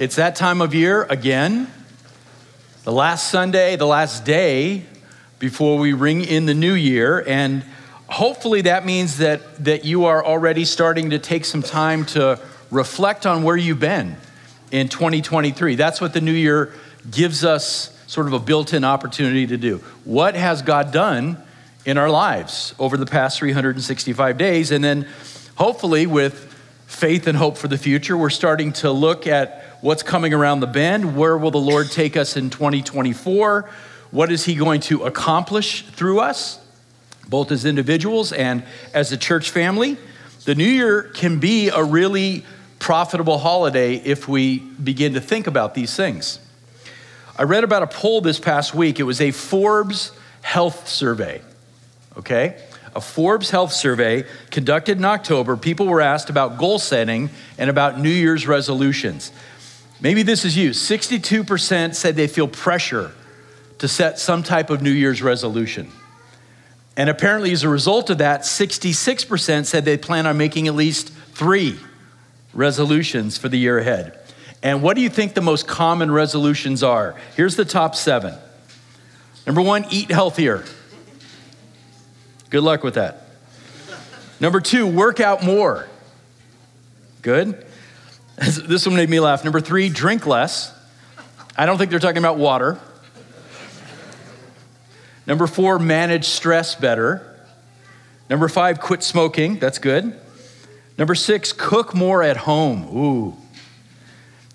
[0.00, 1.70] It's that time of year again.
[2.84, 4.86] The last Sunday, the last day
[5.38, 7.22] before we ring in the new year.
[7.26, 7.62] And
[8.08, 12.40] hopefully that means that, that you are already starting to take some time to
[12.70, 14.16] reflect on where you've been
[14.70, 15.74] in 2023.
[15.74, 16.72] That's what the new year
[17.10, 19.82] gives us sort of a built in opportunity to do.
[20.04, 21.36] What has God done
[21.84, 24.70] in our lives over the past 365 days?
[24.70, 25.06] And then
[25.56, 26.46] hopefully, with
[26.86, 30.66] faith and hope for the future, we're starting to look at what's coming around the
[30.66, 31.16] bend.
[31.16, 33.70] Where will the Lord take us in 2024?
[34.10, 36.60] What is He going to accomplish through us,
[37.28, 39.96] both as individuals and as a church family?
[40.44, 42.44] The new year can be a really
[42.78, 46.38] profitable holiday if we begin to think about these things.
[47.38, 48.98] I read about a poll this past week.
[48.98, 50.12] It was a Forbes
[50.42, 51.42] health survey,
[52.16, 52.60] okay?
[52.94, 55.56] A Forbes health survey conducted in October.
[55.56, 59.30] People were asked about goal setting and about New Year's resolutions.
[60.00, 60.70] Maybe this is you.
[60.70, 63.12] 62% said they feel pressure
[63.78, 65.90] to set some type of New Year's resolution.
[66.96, 71.10] And apparently, as a result of that, 66% said they plan on making at least
[71.10, 71.78] three
[72.52, 74.18] resolutions for the year ahead.
[74.62, 77.14] And what do you think the most common resolutions are?
[77.36, 78.34] Here's the top seven.
[79.46, 80.64] Number one, eat healthier.
[82.50, 83.24] Good luck with that.
[84.38, 85.88] Number two, work out more.
[87.22, 87.64] Good.
[88.40, 89.44] This one made me laugh.
[89.44, 90.72] Number three, drink less.
[91.58, 92.80] I don't think they're talking about water.
[95.26, 97.26] Number four, manage stress better.
[98.30, 99.58] Number five, quit smoking.
[99.58, 100.18] That's good.
[100.96, 102.96] Number six, cook more at home.
[102.96, 103.36] Ooh.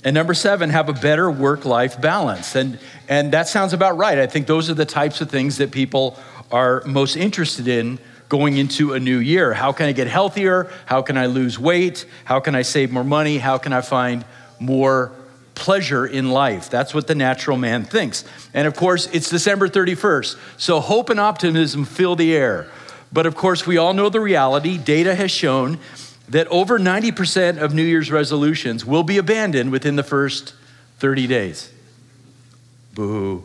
[0.03, 2.55] And number seven, have a better work life balance.
[2.55, 4.17] And, and that sounds about right.
[4.17, 6.17] I think those are the types of things that people
[6.51, 9.53] are most interested in going into a new year.
[9.53, 10.71] How can I get healthier?
[10.85, 12.05] How can I lose weight?
[12.25, 13.37] How can I save more money?
[13.37, 14.25] How can I find
[14.59, 15.11] more
[15.53, 16.69] pleasure in life?
[16.69, 18.25] That's what the natural man thinks.
[18.53, 20.37] And of course, it's December 31st.
[20.57, 22.67] So hope and optimism fill the air.
[23.13, 24.77] But of course, we all know the reality.
[24.77, 25.79] Data has shown
[26.27, 30.53] that over 90% of New Year's resolutions will be abandoned within the first
[30.97, 31.71] 30 days.
[32.93, 33.43] Boo.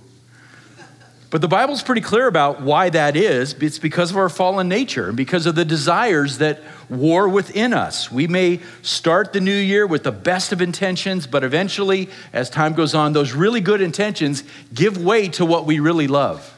[1.30, 3.54] But the Bible's pretty clear about why that is.
[3.54, 8.10] It's because of our fallen nature and because of the desires that war within us.
[8.10, 12.74] We may start the new year with the best of intentions, but eventually, as time
[12.74, 14.42] goes on, those really good intentions
[14.74, 16.52] give way to what we really love,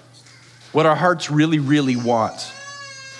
[0.72, 2.50] what our hearts really, really want.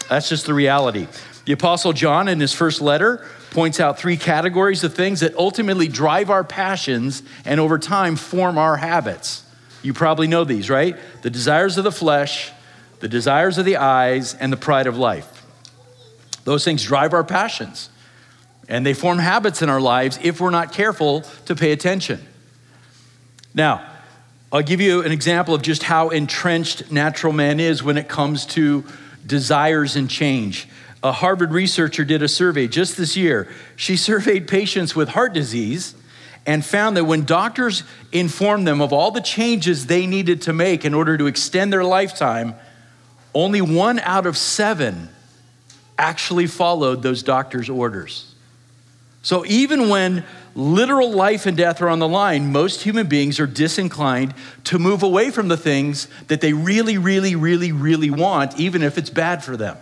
[0.09, 1.07] That's just the reality.
[1.45, 5.89] The Apostle John, in his first letter, points out three categories of things that ultimately
[5.89, 9.45] drive our passions and over time form our habits.
[9.83, 10.97] You probably know these, right?
[11.23, 12.53] The desires of the flesh,
[13.01, 15.45] the desires of the eyes, and the pride of life.
[16.45, 17.89] Those things drive our passions,
[18.69, 22.21] and they form habits in our lives if we're not careful to pay attention.
[23.55, 23.89] Now,
[24.53, 28.47] I'll give you an example of just how entrenched natural man is when it comes
[28.47, 28.85] to
[29.27, 30.69] desires and change.
[31.03, 33.49] A Harvard researcher did a survey just this year.
[33.77, 35.95] She surveyed patients with heart disease
[36.47, 40.85] and found that when doctors informed them of all the changes they needed to make
[40.85, 42.55] in order to extend their lifetime,
[43.35, 45.09] only one out of seven
[45.97, 48.35] actually followed those doctors' orders.
[49.23, 53.47] So even when literal life and death are on the line, most human beings are
[53.47, 58.83] disinclined to move away from the things that they really, really, really, really want, even
[58.83, 59.79] if it's bad for them.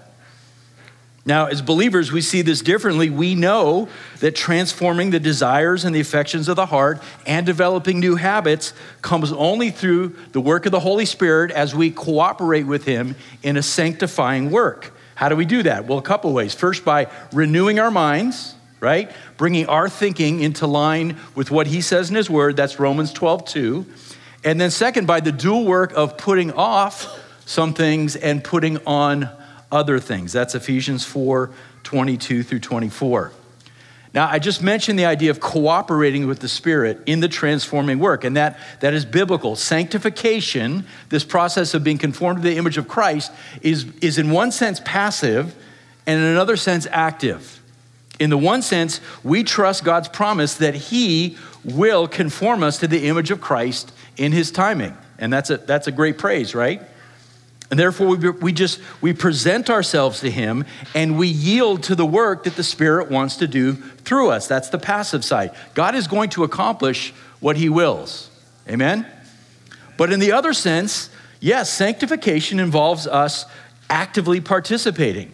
[1.27, 3.11] Now, as believers, we see this differently.
[3.11, 3.89] We know
[4.21, 8.73] that transforming the desires and the affections of the heart and developing new habits
[9.03, 13.59] comes only through the work of the Holy Spirit as we cooperate with Him in
[13.59, 14.93] a sanctifying work.
[15.15, 15.87] How do we do that?
[15.87, 16.55] Well, a couple ways.
[16.55, 19.13] First, by renewing our minds, right?
[19.37, 22.57] Bringing our thinking into line with what He says in His Word.
[22.57, 23.87] That's Romans 12, 2.
[24.45, 27.07] And then, second, by the dual work of putting off
[27.45, 29.29] some things and putting on
[29.73, 30.33] other things.
[30.33, 31.51] That's Ephesians 4
[31.83, 33.33] 22 through 24.
[34.13, 38.25] Now, I just mentioned the idea of cooperating with the Spirit in the transforming work,
[38.25, 39.55] and that, that is biblical.
[39.55, 43.31] Sanctification, this process of being conformed to the image of Christ,
[43.63, 45.55] is, is in one sense passive
[46.07, 47.61] and in another sense active.
[48.19, 53.07] In the one sense, we trust God's promise that He will conform us to the
[53.07, 54.97] image of Christ in His timing.
[55.19, 56.83] And that's a, that's a great praise, right?
[57.71, 60.65] And therefore, we, we just we present ourselves to Him
[60.95, 64.49] and we yield to the work that the Spirit wants to do through us.
[64.49, 65.55] That's the passive side.
[65.75, 68.29] God is going to accomplish what He wills.
[68.69, 69.07] Amen?
[69.97, 73.47] But in the other sense, yes, sanctification involves us
[73.89, 75.33] actively participating.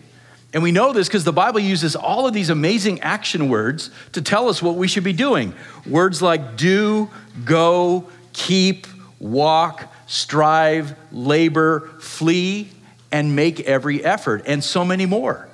[0.53, 4.23] And we know this because the Bible uses all of these amazing action words to
[4.23, 5.55] tell us what we should be doing.
[5.87, 7.11] Words like do,
[7.45, 8.87] go, keep,
[9.19, 12.71] walk, strive, labor, flee,
[13.13, 15.49] and make every effort, and so many more.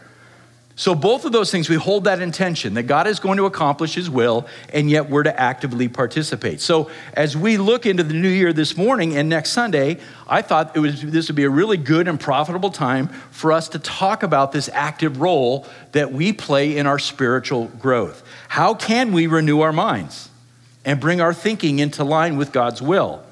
[0.75, 3.95] So, both of those things, we hold that intention that God is going to accomplish
[3.95, 6.63] His will, and yet we're to actively participate.
[6.63, 10.75] So, as we look into the new year this morning and next Sunday, I thought
[10.75, 14.23] it was, this would be a really good and profitable time for us to talk
[14.23, 18.23] about this active role that we play in our spiritual growth.
[18.49, 20.31] How can we renew our minds
[20.87, 23.23] and bring our thinking into line with God's will?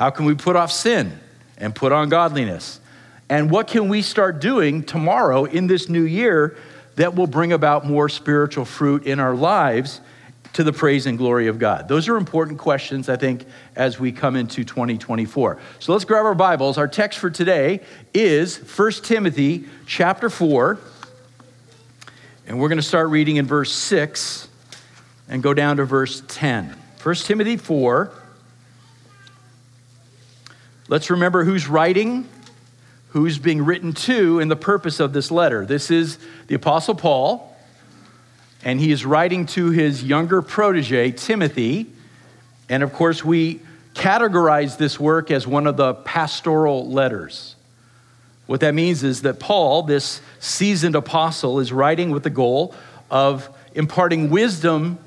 [0.00, 1.20] How can we put off sin
[1.56, 2.80] and put on godliness?
[3.28, 6.56] And what can we start doing tomorrow in this new year?
[7.00, 10.02] that will bring about more spiritual fruit in our lives
[10.52, 11.88] to the praise and glory of God?
[11.88, 15.58] Those are important questions, I think, as we come into 2024.
[15.78, 16.76] So let's grab our Bibles.
[16.76, 17.80] Our text for today
[18.12, 20.78] is 1 Timothy chapter 4.
[22.46, 24.48] And we're going to start reading in verse 6
[25.26, 26.76] and go down to verse 10.
[27.02, 28.12] 1 Timothy 4.
[30.90, 32.28] Let's remember who's writing
[33.10, 35.64] who's being written to and the purpose of this letter.
[35.64, 37.56] This is the Apostle Paul,
[38.64, 41.86] and he is writing to his younger protege, Timothy.
[42.68, 43.60] And of course, we
[43.94, 47.56] categorize this work as one of the pastoral letters.
[48.46, 52.74] What that means is that Paul, this seasoned apostle, is writing with the goal
[53.10, 54.98] of imparting wisdom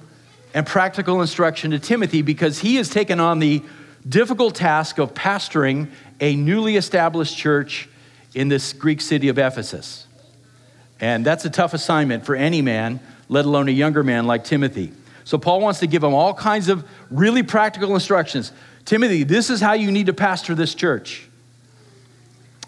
[0.53, 3.63] and practical instruction to Timothy because he has taken on the
[4.07, 5.89] difficult task of pastoring
[6.19, 7.89] a newly established church
[8.33, 10.07] in this Greek city of Ephesus.
[10.99, 14.91] And that's a tough assignment for any man, let alone a younger man like Timothy.
[15.25, 18.51] So Paul wants to give him all kinds of really practical instructions.
[18.85, 21.27] Timothy, this is how you need to pastor this church.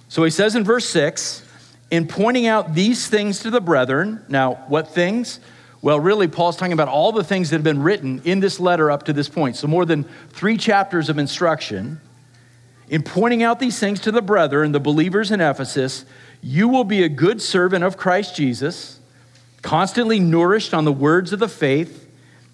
[0.08, 1.44] So he says in verse 6
[1.92, 5.40] in pointing out these things to the brethren, now what things?
[5.86, 8.90] Well, really, Paul's talking about all the things that have been written in this letter
[8.90, 9.56] up to this point.
[9.56, 12.02] So, more than three chapters of instruction.
[12.90, 16.04] In pointing out these things to the brethren, the believers in Ephesus,
[16.42, 19.00] you will be a good servant of Christ Jesus,
[19.62, 22.10] constantly nourished on the words of the faith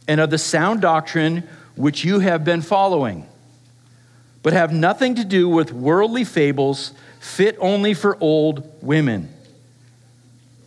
[0.10, 1.48] and of the sound doctrine
[1.78, 3.30] which you have been following,
[4.44, 6.92] but have nothing to do with worldly fables
[7.22, 9.34] fit only for old women.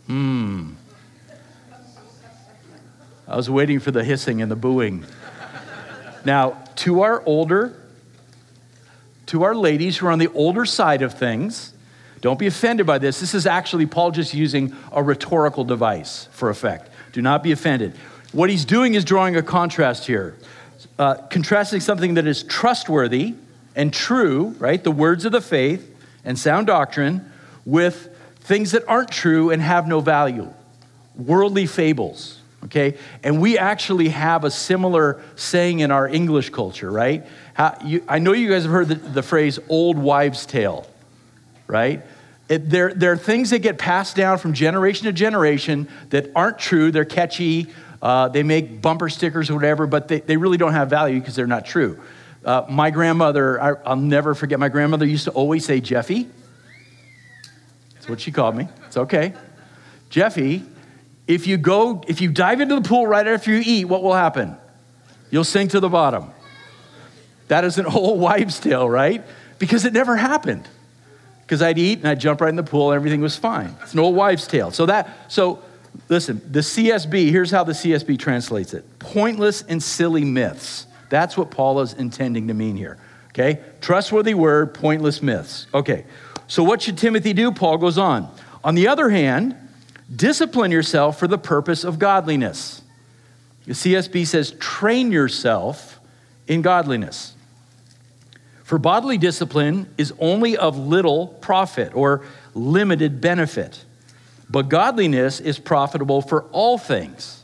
[0.07, 0.71] Hmm.
[3.27, 5.05] I was waiting for the hissing and the booing.
[6.23, 7.81] Now, to our older
[9.27, 11.73] to our ladies who are on the older side of things,
[12.21, 13.19] don't be offended by this.
[13.19, 16.89] This is actually Paul just using a rhetorical device for effect.
[17.11, 17.95] Do not be offended.
[18.31, 20.35] What he's doing is drawing a contrast here,
[20.99, 23.35] uh, contrasting something that is trustworthy
[23.75, 24.83] and true, right?
[24.83, 27.31] The words of the faith and sound doctrine
[27.65, 28.09] with
[28.41, 30.51] things that aren't true and have no value,
[31.15, 32.97] worldly fables, okay?
[33.23, 37.25] And we actually have a similar saying in our English culture, right?
[37.53, 40.87] How, you, I know you guys have heard the, the phrase old wives' tale,
[41.67, 42.03] right?
[42.49, 46.59] It, there, there are things that get passed down from generation to generation that aren't
[46.59, 46.91] true.
[46.91, 47.67] They're catchy.
[48.01, 51.35] Uh, they make bumper stickers or whatever, but they, they really don't have value because
[51.35, 51.99] they're not true.
[52.43, 56.27] Uh, my grandmother, I, I'll never forget, my grandmother used to always say, Jeffy.
[57.93, 58.67] That's what she called me.
[58.85, 59.33] It's okay.
[60.11, 60.63] Jeffy,
[61.27, 64.13] if you go, if you dive into the pool right after you eat, what will
[64.13, 64.57] happen?
[65.31, 66.31] You'll sink to the bottom.
[67.47, 69.23] That is an old wives' tale, right?
[69.59, 70.67] Because it never happened.
[71.41, 73.75] Because I'd eat and I'd jump right in the pool and everything was fine.
[73.81, 74.71] It's an old wives' tale.
[74.71, 75.61] So that, so
[76.09, 80.87] listen, the CSB, here's how the CSB translates it pointless and silly myths.
[81.09, 82.97] That's what Paul is intending to mean here.
[83.29, 83.61] Okay?
[83.81, 85.67] Trustworthy word, pointless myths.
[85.73, 86.05] Okay.
[86.47, 87.51] So what should Timothy do?
[87.51, 88.33] Paul goes on.
[88.63, 89.55] On the other hand,
[90.13, 92.81] discipline yourself for the purpose of godliness.
[93.65, 95.99] The CSB says, train yourself
[96.47, 97.33] in godliness.
[98.63, 103.83] For bodily discipline is only of little profit or limited benefit,
[104.49, 107.43] but godliness is profitable for all things.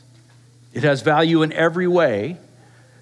[0.72, 2.38] It has value in every way,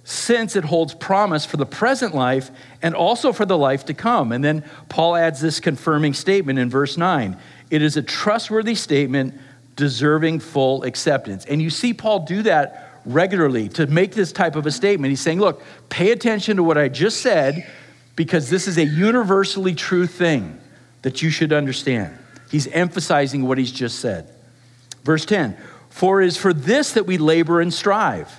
[0.04, 2.50] since it holds promise for the present life
[2.82, 4.32] and also for the life to come.
[4.32, 7.36] And then Paul adds this confirming statement in verse 9
[7.70, 9.34] it is a trustworthy statement
[9.80, 11.46] deserving full acceptance.
[11.46, 15.10] And you see Paul do that regularly to make this type of a statement.
[15.10, 17.66] He's saying, look, pay attention to what I just said
[18.14, 20.60] because this is a universally true thing
[21.00, 22.16] that you should understand.
[22.50, 24.28] He's emphasizing what he's just said.
[25.02, 25.56] Verse 10
[25.88, 28.30] For it is for this that we labor and strive,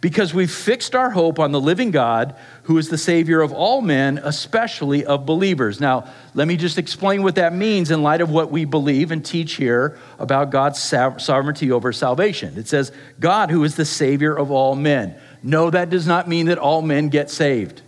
[0.00, 3.82] because we've fixed our hope on the living God who is the Savior of all
[3.82, 5.80] men, especially of believers.
[5.80, 9.24] Now, let me just explain what that means in light of what we believe and
[9.24, 12.56] teach here about God's sovereignty over salvation.
[12.56, 15.16] It says, God who is the Savior of all men.
[15.42, 17.82] No, that does not mean that all men get saved.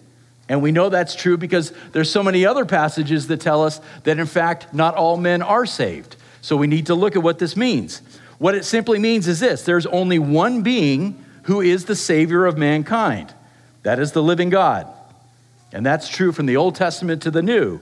[0.49, 4.19] And we know that's true because there's so many other passages that tell us that
[4.19, 6.17] in fact not all men are saved.
[6.43, 8.03] So we need to look at what this means.
[8.39, 12.57] What it simply means is this there's only one being who is the Savior of
[12.57, 13.35] mankind.
[13.83, 14.87] That is the living God.
[15.73, 17.81] And that's true from the Old Testament to the New.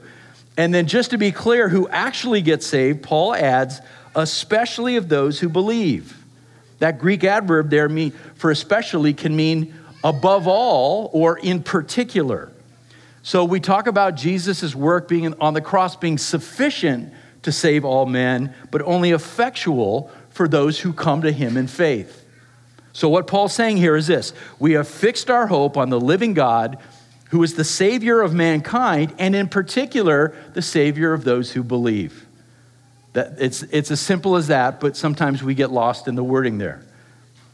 [0.56, 3.80] And then, just to be clear, who actually gets saved, Paul adds,
[4.14, 6.16] especially of those who believe.
[6.78, 7.90] That Greek adverb there
[8.34, 12.50] for especially can mean above all or in particular.
[13.22, 17.12] So we talk about Jesus' work being on the cross being sufficient
[17.42, 22.24] to save all men, but only effectual for those who come to him in faith.
[22.92, 26.34] So, what Paul's saying here is this we have fixed our hope on the living
[26.34, 26.78] God
[27.30, 32.26] who is the Savior of mankind, and in particular, the Savior of those who believe.
[33.12, 36.58] That, it's, it's as simple as that, but sometimes we get lost in the wording
[36.58, 36.82] there.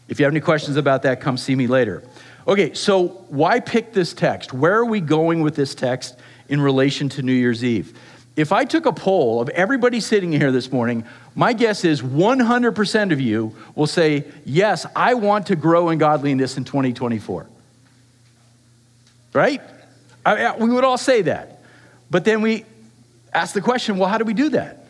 [0.08, 2.02] If you have any questions about that, come see me later.
[2.48, 4.54] Okay, so why pick this text?
[4.54, 7.98] Where are we going with this text in relation to New Year's Eve?
[8.34, 11.04] If I took a poll of everybody sitting here this morning,
[11.36, 16.56] my guess is 100% of you will say, Yes, I want to grow in godliness
[16.56, 17.46] in 2024.
[19.34, 19.60] Right?
[20.24, 21.60] I, we would all say that.
[22.10, 22.64] But then we
[23.32, 24.86] ask the question well, how do we do that?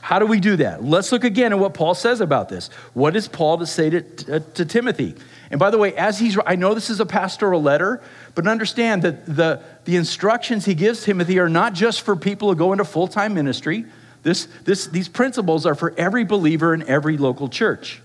[0.00, 0.84] How do we do that?
[0.84, 2.68] Let's look again at what Paul says about this.
[2.94, 5.14] What does Paul to say to, to, to Timothy?
[5.50, 8.00] And by the way, as he's, I know this is a pastoral letter,
[8.34, 12.56] but understand that the, the instructions he gives Timothy are not just for people who
[12.56, 13.84] go into full time ministry.
[14.22, 18.00] This, this, these principles are for every believer in every local church.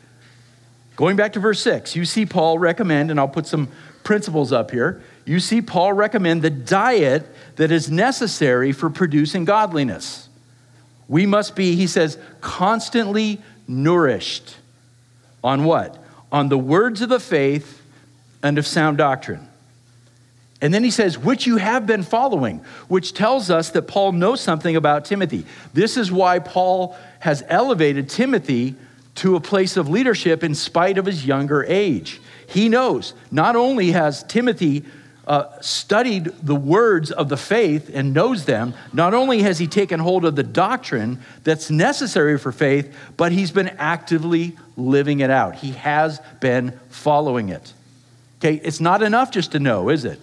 [0.95, 3.69] Going back to verse 6, you see Paul recommend, and I'll put some
[4.03, 5.03] principles up here.
[5.25, 10.27] You see Paul recommend the diet that is necessary for producing godliness.
[11.07, 14.55] We must be, he says, constantly nourished
[15.43, 16.03] on what?
[16.31, 17.81] On the words of the faith
[18.41, 19.47] and of sound doctrine.
[20.59, 24.41] And then he says, which you have been following, which tells us that Paul knows
[24.41, 25.45] something about Timothy.
[25.73, 28.75] This is why Paul has elevated Timothy
[29.15, 32.19] to a place of leadership in spite of his younger age.
[32.47, 34.83] He knows not only has Timothy
[35.27, 39.99] uh, studied the words of the faith and knows them, not only has he taken
[39.99, 45.55] hold of the doctrine that's necessary for faith, but he's been actively living it out.
[45.55, 47.73] He has been following it.
[48.39, 50.19] Okay, it's not enough just to know, is it?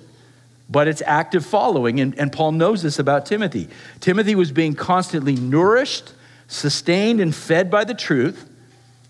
[0.69, 2.01] But it's active following.
[2.01, 3.69] And, and Paul knows this about Timothy.
[4.01, 6.13] Timothy was being constantly nourished,
[6.49, 8.49] sustained, and fed by the truth.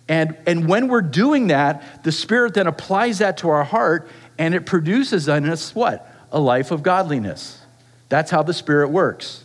[0.09, 4.09] And, and when we're doing that, the Spirit then applies that to our heart
[4.39, 6.11] and it produces in us what?
[6.33, 7.61] A life of godliness.
[8.09, 9.45] That's how the Spirit works.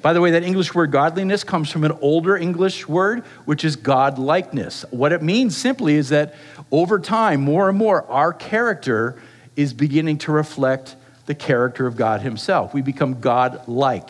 [0.00, 3.74] By the way, that English word godliness comes from an older English word, which is
[3.76, 4.84] God likeness.
[4.90, 6.34] What it means simply is that
[6.70, 9.20] over time, more and more, our character
[9.58, 10.94] is beginning to reflect
[11.26, 12.72] the character of God Himself.
[12.72, 14.08] We become God like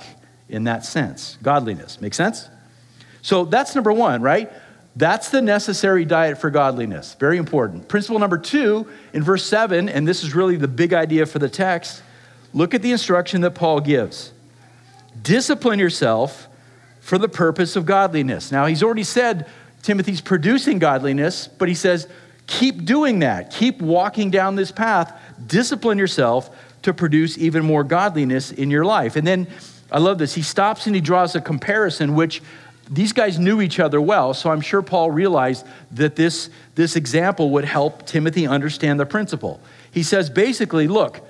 [0.50, 1.38] in that sense.
[1.42, 2.02] Godliness.
[2.02, 2.48] Make sense?
[3.22, 4.52] So that's number one, right?
[4.94, 7.14] That's the necessary diet for godliness.
[7.14, 7.88] Very important.
[7.88, 11.48] Principle number two in verse seven, and this is really the big idea for the
[11.48, 12.02] text.
[12.52, 14.32] Look at the instruction that Paul gives
[15.22, 16.46] discipline yourself
[17.00, 18.52] for the purpose of godliness.
[18.52, 19.46] Now, he's already said
[19.82, 22.06] Timothy's producing godliness, but he says,
[22.46, 23.50] keep doing that.
[23.50, 25.12] Keep walking down this path
[25.46, 29.16] discipline yourself to produce even more godliness in your life.
[29.16, 29.46] And then
[29.90, 30.34] I love this.
[30.34, 32.42] He stops and he draws a comparison, which
[32.90, 34.34] these guys knew each other well.
[34.34, 39.60] So I'm sure Paul realized that this, this example would help Timothy understand the principle.
[39.90, 41.20] He says basically, look,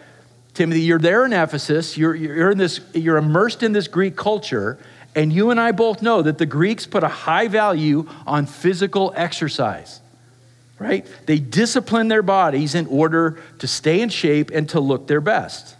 [0.54, 4.78] Timothy, you're there in Ephesus, you're, you're, in this, you're immersed in this Greek culture,
[5.14, 9.12] and you and I both know that the Greeks put a high value on physical
[9.16, 10.00] exercise
[10.78, 11.06] right?
[11.26, 15.76] They discipline their bodies in order to stay in shape and to look their best.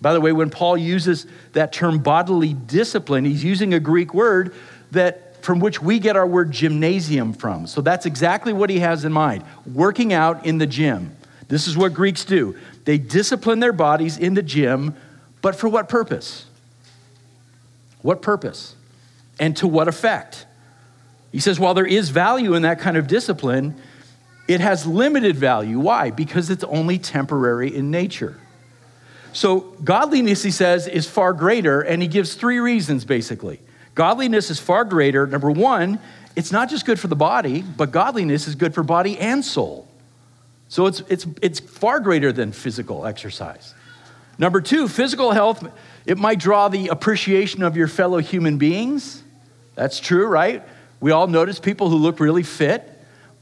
[0.00, 4.54] By the way, when Paul uses that term bodily discipline, he's using a Greek word
[4.90, 7.66] that from which we get our word gymnasium from.
[7.66, 11.16] So that's exactly what he has in mind working out in the gym.
[11.48, 12.56] This is what Greeks do.
[12.84, 14.96] They discipline their bodies in the gym,
[15.40, 16.46] but for what purpose?
[18.00, 18.74] What purpose?
[19.38, 20.46] And to what effect?
[21.30, 23.74] He says, while there is value in that kind of discipline,
[24.52, 25.78] it has limited value.
[25.78, 26.10] Why?
[26.10, 28.38] Because it's only temporary in nature.
[29.32, 33.60] So, godliness, he says, is far greater, and he gives three reasons basically.
[33.94, 35.26] Godliness is far greater.
[35.26, 35.98] Number one,
[36.36, 39.86] it's not just good for the body, but godliness is good for body and soul.
[40.68, 43.74] So it's, it's, it's far greater than physical exercise.
[44.38, 45.66] Number two, physical health,
[46.06, 49.22] it might draw the appreciation of your fellow human beings.
[49.74, 50.62] That's true, right?
[51.00, 52.91] We all notice people who look really fit.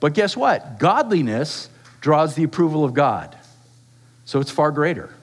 [0.01, 0.79] But guess what?
[0.79, 1.69] Godliness
[2.01, 3.37] draws the approval of God.
[4.25, 5.15] So it's far greater.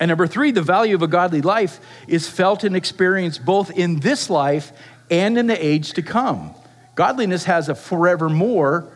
[0.00, 4.00] And number three, the value of a godly life is felt and experienced both in
[4.00, 4.72] this life
[5.10, 6.54] and in the age to come.
[6.94, 8.88] Godliness has a forevermore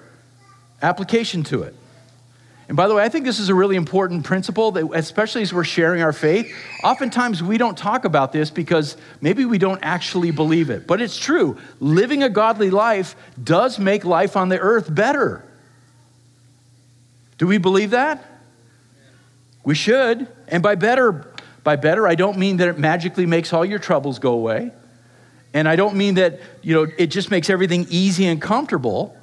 [0.81, 1.75] application to it.
[2.69, 5.53] And by the way, I think this is a really important principle that, especially as
[5.53, 10.31] we're sharing our faith, oftentimes we don't talk about this because maybe we don't actually
[10.31, 10.87] believe it.
[10.87, 11.59] But it's true.
[11.81, 15.45] Living a godly life does make life on the earth better.
[17.39, 18.25] Do we believe that?
[19.65, 20.29] We should.
[20.49, 21.33] And by better,
[21.65, 24.71] by better, I don't mean that it magically makes all your troubles go away.
[25.55, 29.17] And I don't mean that, you know, it just makes everything easy and comfortable.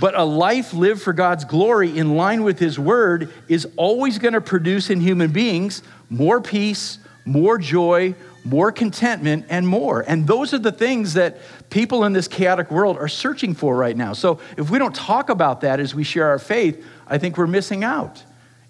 [0.00, 4.34] But a life lived for God's glory in line with His word is always going
[4.34, 10.04] to produce in human beings more peace, more joy, more contentment, and more.
[10.06, 11.38] And those are the things that
[11.70, 14.12] people in this chaotic world are searching for right now.
[14.12, 17.46] So if we don't talk about that as we share our faith, I think we're
[17.46, 18.22] missing out.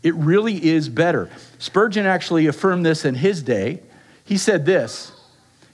[0.02, 1.30] It really is better.
[1.58, 3.80] Spurgeon actually affirmed this in his day.
[4.24, 5.12] He said this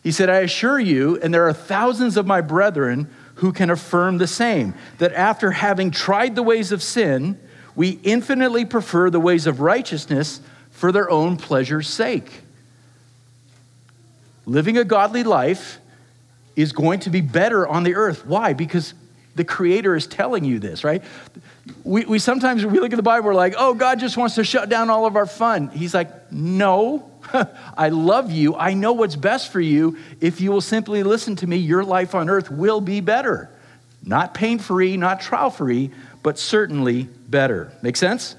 [0.02, 3.08] He said, I assure you, and there are thousands of my brethren
[3.38, 7.38] who can affirm the same, that after having tried the ways of sin,
[7.76, 10.40] we infinitely prefer the ways of righteousness
[10.70, 12.40] for their own pleasure's sake.
[14.44, 15.78] Living a godly life
[16.56, 18.26] is going to be better on the earth.
[18.26, 18.54] Why?
[18.54, 18.92] Because
[19.36, 21.04] the Creator is telling you this, right?
[21.84, 24.42] We, we sometimes we look at the Bible, we're like, oh, God just wants to
[24.42, 25.68] shut down all of our fun.
[25.68, 27.08] He's like, no,
[27.76, 28.54] I love you.
[28.54, 29.98] I know what's best for you.
[30.20, 33.50] If you will simply listen to me, your life on earth will be better.
[34.04, 35.90] Not pain free, not trial free,
[36.22, 37.72] but certainly better.
[37.82, 38.36] Make sense?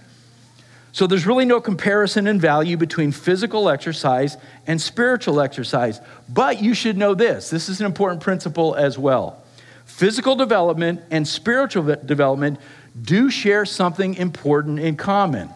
[0.92, 6.02] So there's really no comparison in value between physical exercise and spiritual exercise.
[6.28, 9.44] But you should know this this is an important principle as well.
[9.86, 12.60] Physical development and spiritual development
[13.00, 15.50] do share something important in common.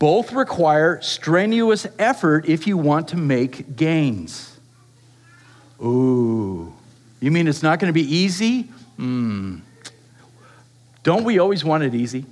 [0.00, 4.58] Both require strenuous effort if you want to make gains.
[5.80, 6.72] Ooh,
[7.20, 8.62] you mean it's not going to be easy?
[8.96, 9.58] Hmm.
[11.02, 12.24] Don't we always want it easy?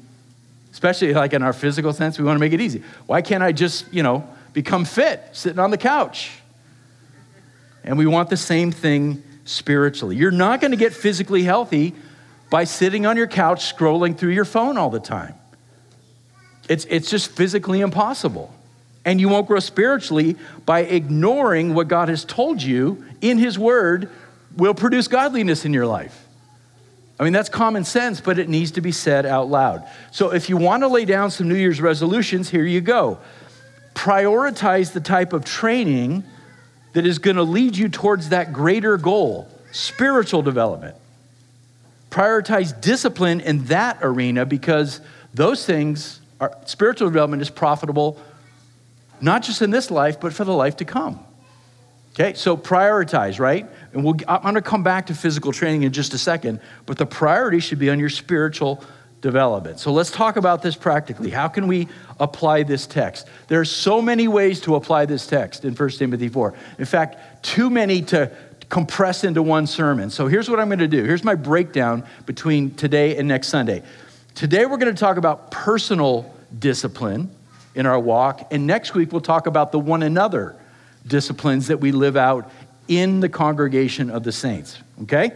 [0.72, 2.82] Especially like in our physical sense, we want to make it easy.
[3.04, 6.30] Why can't I just, you know, become fit sitting on the couch?
[7.84, 10.16] And we want the same thing spiritually.
[10.16, 11.94] You're not going to get physically healthy
[12.48, 15.34] by sitting on your couch scrolling through your phone all the time.
[16.68, 18.54] It's, it's just physically impossible.
[19.04, 24.10] And you won't grow spiritually by ignoring what God has told you in His Word
[24.56, 26.26] will produce godliness in your life.
[27.18, 29.88] I mean, that's common sense, but it needs to be said out loud.
[30.12, 33.18] So if you want to lay down some New Year's resolutions, here you go.
[33.94, 36.22] Prioritize the type of training
[36.92, 40.96] that is going to lead you towards that greater goal spiritual development.
[42.10, 45.00] Prioritize discipline in that arena because
[45.34, 48.18] those things are spiritual development is profitable
[49.20, 51.20] not just in this life, but for the life to come.
[52.14, 53.66] Okay, so prioritize, right?
[53.92, 56.98] And we'll, I'm going to come back to physical training in just a second, but
[56.98, 58.82] the priority should be on your spiritual
[59.20, 59.78] development.
[59.78, 61.30] So let's talk about this practically.
[61.30, 63.28] How can we apply this text?
[63.48, 66.54] There are so many ways to apply this text in 1 Timothy 4.
[66.78, 68.30] In fact, too many to
[68.68, 70.10] compress into one sermon.
[70.10, 71.04] So here's what I'm going to do.
[71.04, 73.82] Here's my breakdown between today and next Sunday.
[74.34, 77.30] Today we're going to talk about personal discipline
[77.74, 80.56] in our walk, and next week we'll talk about the one another
[81.06, 82.50] disciplines that we live out
[82.88, 84.78] in the congregation of the saints.
[85.02, 85.32] Okay?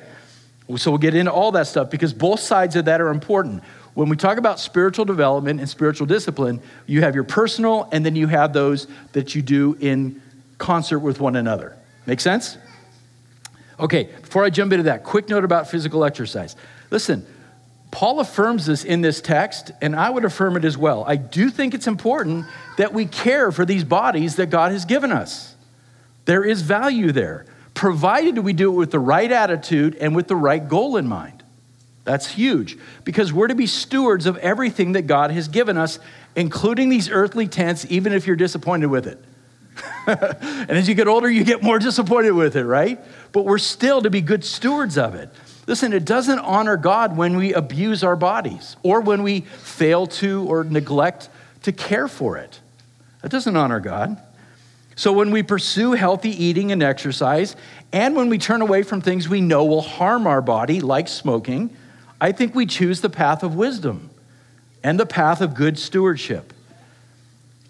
[0.77, 3.63] So we'll get into all that stuff because both sides of that are important.
[3.95, 8.17] When we talk about spiritual development and spiritual discipline, you have your personal and then
[8.17, 10.23] you have those that you do in
[10.57, 11.77] concert with one another.
[12.07, 12.57] Make sense?
[13.79, 16.57] Okay, before I jump into that, quick note about physical exercise.
[16.91, 17.27] Listen,
[17.93, 21.05] Paul affirms this in this text, and I would affirm it as well.
[21.07, 22.47] I do think it's important
[22.79, 25.55] that we care for these bodies that God has given us.
[26.25, 30.37] There is value there provided we do it with the right attitude and with the
[30.37, 31.43] right goal in mind.
[32.05, 35.99] That's huge because we're to be stewards of everything that God has given us,
[36.35, 39.23] including these earthly tents, even if you're disappointed with it.
[40.07, 43.01] and as you get older, you get more disappointed with it, right?
[43.33, 45.31] But we're still to be good stewards of it.
[45.67, 50.45] Listen, it doesn't honor God when we abuse our bodies or when we fail to
[50.49, 51.29] or neglect
[51.63, 52.61] to care for it.
[53.23, 54.21] That doesn't honor God.
[54.97, 57.57] So, when we pursue healthy eating and exercise,
[57.93, 61.75] and when we turn away from things we know will harm our body, like smoking,
[62.21, 64.11] I think we choose the path of wisdom.
[64.85, 66.53] and the path of good stewardship.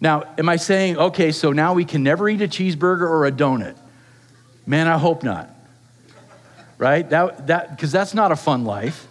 [0.01, 3.31] Now, am I saying, okay, so now we can never eat a cheeseburger or a
[3.31, 3.77] donut?
[4.67, 5.55] Man, I hope not.
[6.83, 7.09] Right?
[7.11, 9.07] That, that, because that's not a fun life.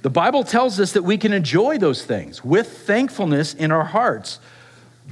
[0.00, 4.38] The Bible tells us that we can enjoy those things with thankfulness in our hearts.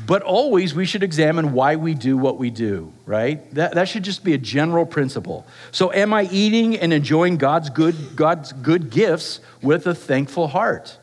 [0.06, 3.54] But always we should examine why we do what we do, right?
[3.54, 5.46] That, that should just be a general principle.
[5.70, 10.96] So, am I eating and enjoying God's good, God's good gifts with a thankful heart?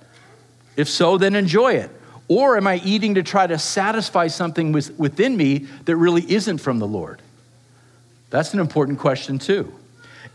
[0.75, 1.91] If so, then enjoy it.
[2.27, 6.79] Or am I eating to try to satisfy something within me that really isn't from
[6.79, 7.21] the Lord?
[8.31, 9.71] That's an important question, too.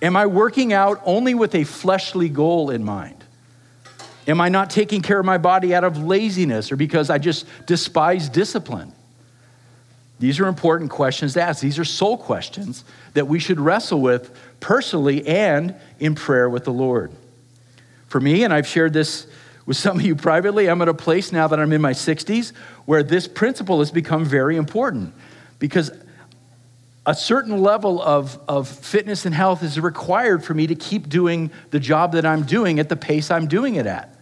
[0.03, 3.23] Am I working out only with a fleshly goal in mind?
[4.27, 7.47] Am I not taking care of my body out of laziness or because I just
[7.67, 8.93] despise discipline?
[10.19, 11.61] These are important questions to ask.
[11.61, 12.85] These are soul questions
[13.15, 17.13] that we should wrestle with personally and in prayer with the Lord.
[18.07, 19.27] For me, and I've shared this
[19.67, 22.53] with some of you privately, I'm at a place now that I'm in my 60s
[22.85, 25.15] where this principle has become very important
[25.59, 25.91] because
[27.05, 31.51] a certain level of, of fitness and health is required for me to keep doing
[31.71, 34.17] the job that I'm doing at the pace I'm doing it at.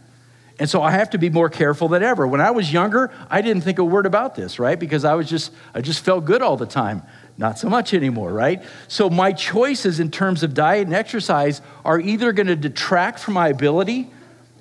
[0.59, 2.27] And so I have to be more careful than ever.
[2.27, 4.79] When I was younger, I didn't think a word about this, right?
[4.79, 7.03] Because I was just, I just felt good all the time.
[7.38, 8.62] Not so much anymore, right?
[8.87, 13.35] So my choices in terms of diet and exercise are either going to detract from
[13.35, 14.11] my ability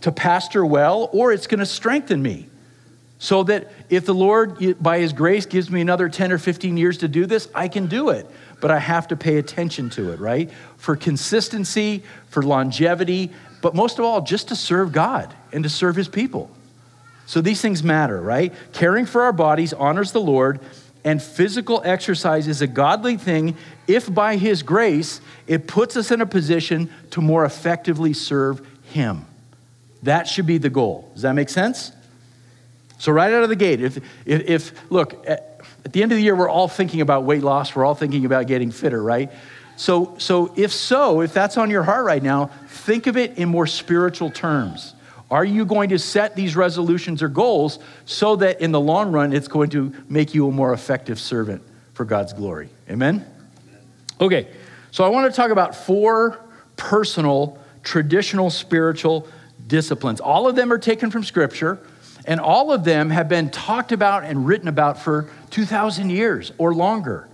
[0.01, 2.47] to pastor well or it's going to strengthen me.
[3.21, 6.97] So that if the Lord, by His grace, gives me another 10 or 15 years
[6.99, 8.25] to do this, I can do it.
[8.61, 10.49] But I have to pay attention to it, right?
[10.77, 15.97] For consistency, for longevity, but most of all, just to serve God and to serve
[15.97, 16.49] His people.
[17.25, 18.53] So these things matter, right?
[18.73, 20.61] Caring for our bodies honors the Lord,
[21.03, 23.55] and physical exercise is a godly thing
[23.87, 29.25] if by His grace it puts us in a position to more effectively serve Him.
[30.03, 31.11] That should be the goal.
[31.13, 31.91] Does that make sense?
[32.99, 36.17] So, right out of the gate, if, if, if look, at, at the end of
[36.17, 39.31] the year, we're all thinking about weight loss, we're all thinking about getting fitter, right?
[39.77, 43.47] So, so if so, if that's on your heart right now, think of it in
[43.47, 44.93] more spiritual terms.
[45.31, 49.31] Are you going to set these resolutions or goals so that in the long run
[49.31, 51.61] it's going to make you a more effective servant
[51.93, 52.69] for God's glory?
[52.89, 53.25] Amen?
[54.19, 54.47] Okay,
[54.91, 56.37] so I want to talk about four
[56.75, 59.27] personal, traditional spiritual
[59.67, 60.19] disciplines.
[60.19, 61.79] All of them are taken from Scripture,
[62.25, 66.73] and all of them have been talked about and written about for 2,000 years or
[66.73, 67.27] longer.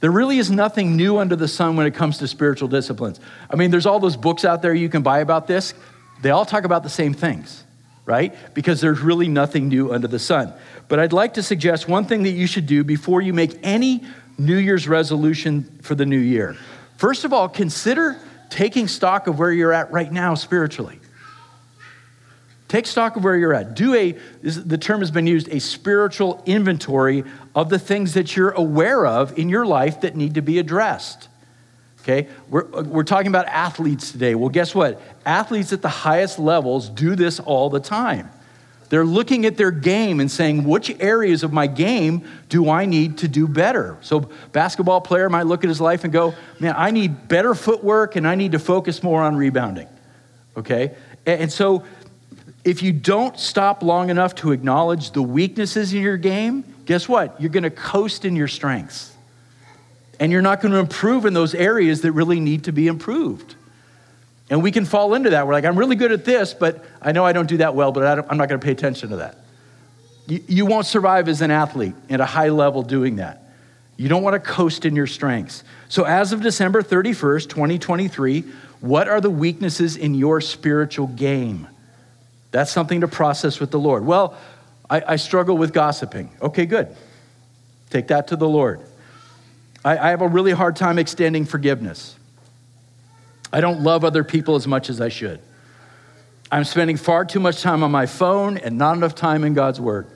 [0.00, 3.20] There really is nothing new under the sun when it comes to spiritual disciplines.
[3.48, 5.72] I mean, there's all those books out there you can buy about this.
[6.20, 7.64] They all talk about the same things,
[8.04, 8.34] right?
[8.54, 10.52] Because there's really nothing new under the sun.
[10.88, 14.04] But I'd like to suggest one thing that you should do before you make any
[14.36, 16.56] New Year's resolution for the new year.
[16.96, 18.18] First of all, consider
[18.50, 20.98] taking stock of where you're at right now spiritually.
[22.74, 23.74] Take stock of where you're at.
[23.74, 27.22] Do a, the term has been used, a spiritual inventory
[27.54, 31.28] of the things that you're aware of in your life that need to be addressed.
[32.00, 32.26] Okay?
[32.50, 34.34] We're, we're talking about athletes today.
[34.34, 35.00] Well, guess what?
[35.24, 38.28] Athletes at the highest levels do this all the time.
[38.88, 43.18] They're looking at their game and saying, which areas of my game do I need
[43.18, 43.98] to do better?
[44.00, 48.16] So, basketball player might look at his life and go, man, I need better footwork
[48.16, 49.86] and I need to focus more on rebounding.
[50.56, 50.96] Okay?
[51.24, 51.84] And so,
[52.64, 57.38] if you don't stop long enough to acknowledge the weaknesses in your game, guess what?
[57.40, 59.12] You're going to coast in your strengths.
[60.18, 63.54] And you're not going to improve in those areas that really need to be improved.
[64.48, 65.46] And we can fall into that.
[65.46, 67.92] We're like, I'm really good at this, but I know I don't do that well,
[67.92, 69.38] but I'm not going to pay attention to that.
[70.26, 73.42] You, you won't survive as an athlete at a high level doing that.
[73.96, 75.64] You don't want to coast in your strengths.
[75.88, 78.42] So, as of December 31st, 2023,
[78.80, 81.68] what are the weaknesses in your spiritual game?
[82.54, 84.06] That's something to process with the Lord.
[84.06, 84.36] Well,
[84.88, 86.30] I, I struggle with gossiping.
[86.40, 86.94] Okay, good.
[87.90, 88.80] Take that to the Lord.
[89.84, 92.14] I, I have a really hard time extending forgiveness.
[93.52, 95.40] I don't love other people as much as I should.
[96.48, 99.80] I'm spending far too much time on my phone and not enough time in God's
[99.80, 100.06] Word.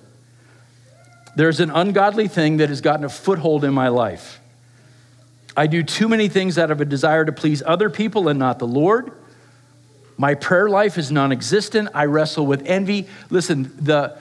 [1.35, 4.41] There's an ungodly thing that has gotten a foothold in my life.
[5.57, 8.61] I do too many things out of a desire to please other people and not
[8.61, 9.11] the Lord.
[10.19, 11.91] My prayer life is non existent.
[11.95, 13.07] I wrestle with envy.
[13.31, 14.19] Listen, the,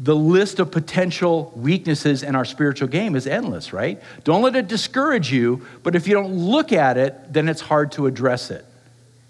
[0.00, 4.00] the list of potential weaknesses in our spiritual game is endless, right?
[4.22, 7.90] Don't let it discourage you, but if you don't look at it, then it's hard
[7.92, 8.64] to address it.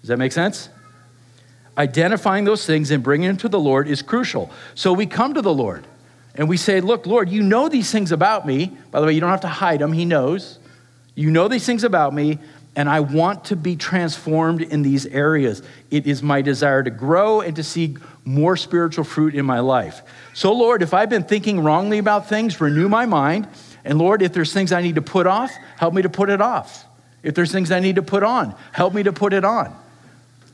[0.01, 0.69] Does that make sense?
[1.77, 4.51] Identifying those things and bringing them to the Lord is crucial.
[4.75, 5.87] So we come to the Lord
[6.35, 8.77] and we say, Look, Lord, you know these things about me.
[8.91, 10.59] By the way, you don't have to hide them, He knows.
[11.15, 12.39] You know these things about me,
[12.75, 15.61] and I want to be transformed in these areas.
[15.89, 20.01] It is my desire to grow and to see more spiritual fruit in my life.
[20.33, 23.47] So, Lord, if I've been thinking wrongly about things, renew my mind.
[23.83, 26.39] And Lord, if there's things I need to put off, help me to put it
[26.39, 26.85] off.
[27.23, 29.75] If there's things I need to put on, help me to put it on.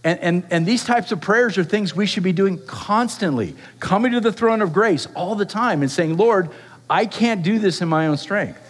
[0.03, 4.13] And, and, and these types of prayers are things we should be doing constantly, coming
[4.13, 6.49] to the throne of grace all the time and saying, Lord,
[6.89, 8.66] I can't do this in my own strength.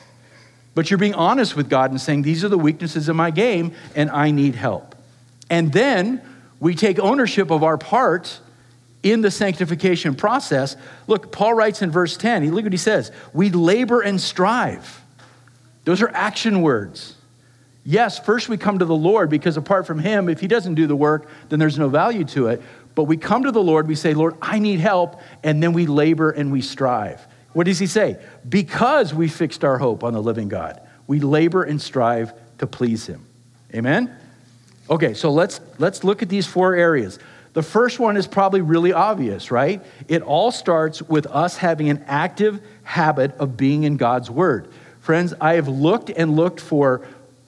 [0.77, 3.73] But you're being honest with God and saying, These are the weaknesses in my game,
[3.95, 4.93] and I need help.
[5.49, 6.21] And then
[6.59, 8.39] we take ownership of our part
[9.01, 10.75] in the sanctification process.
[11.07, 15.01] Look, Paul writes in verse 10, look what he says We labor and strive.
[15.83, 17.15] Those are action words.
[17.83, 20.85] Yes, first we come to the Lord because apart from Him, if He doesn't do
[20.85, 22.61] the work, then there's no value to it.
[22.93, 25.87] But we come to the Lord, we say, Lord, I need help, and then we
[25.87, 27.25] labor and we strive.
[27.53, 28.17] What does He say?
[28.47, 33.05] Because we fixed our hope on the living God, we labor and strive to please
[33.05, 33.25] Him.
[33.73, 34.15] Amen?
[34.89, 37.19] Okay, so let's, let's look at these four areas.
[37.53, 39.83] The first one is probably really obvious, right?
[40.07, 44.71] It all starts with us having an active habit of being in God's Word.
[45.01, 47.05] Friends, I have looked and looked for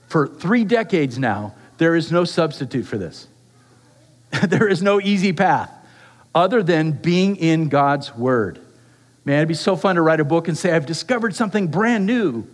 [0.09, 3.27] for three decades now, there is no substitute for this.
[4.47, 5.71] there is no easy path
[6.33, 8.59] other than being in God's Word.
[9.29, 12.07] Man, it'd be so fun to write a book and say, I've discovered something brand
[12.07, 12.47] new.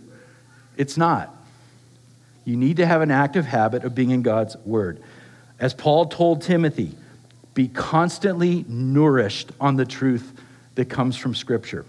[0.76, 1.34] It's not.
[2.44, 5.02] You need to have an active habit of being in God's Word.
[5.58, 6.90] As Paul told Timothy,
[7.54, 10.38] be constantly nourished on the truth
[10.74, 11.86] that comes from Scripture.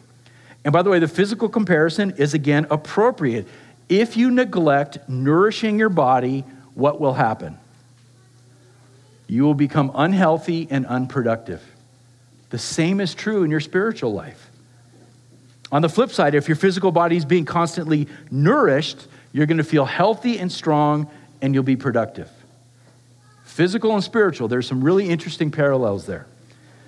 [0.64, 3.46] And by the way, the physical comparison is again appropriate.
[3.90, 6.46] If you neglect nourishing your body,
[6.76, 7.58] what will happen?
[9.28, 11.62] You will become unhealthy and unproductive.
[12.52, 14.47] The same is true in your spiritual life.
[15.72, 19.64] On the flip side, if your physical body is being constantly nourished, you're going to
[19.64, 21.10] feel healthy and strong
[21.42, 22.30] and you'll be productive.
[23.44, 26.28] Physical and spiritual, there's some really interesting parallels there.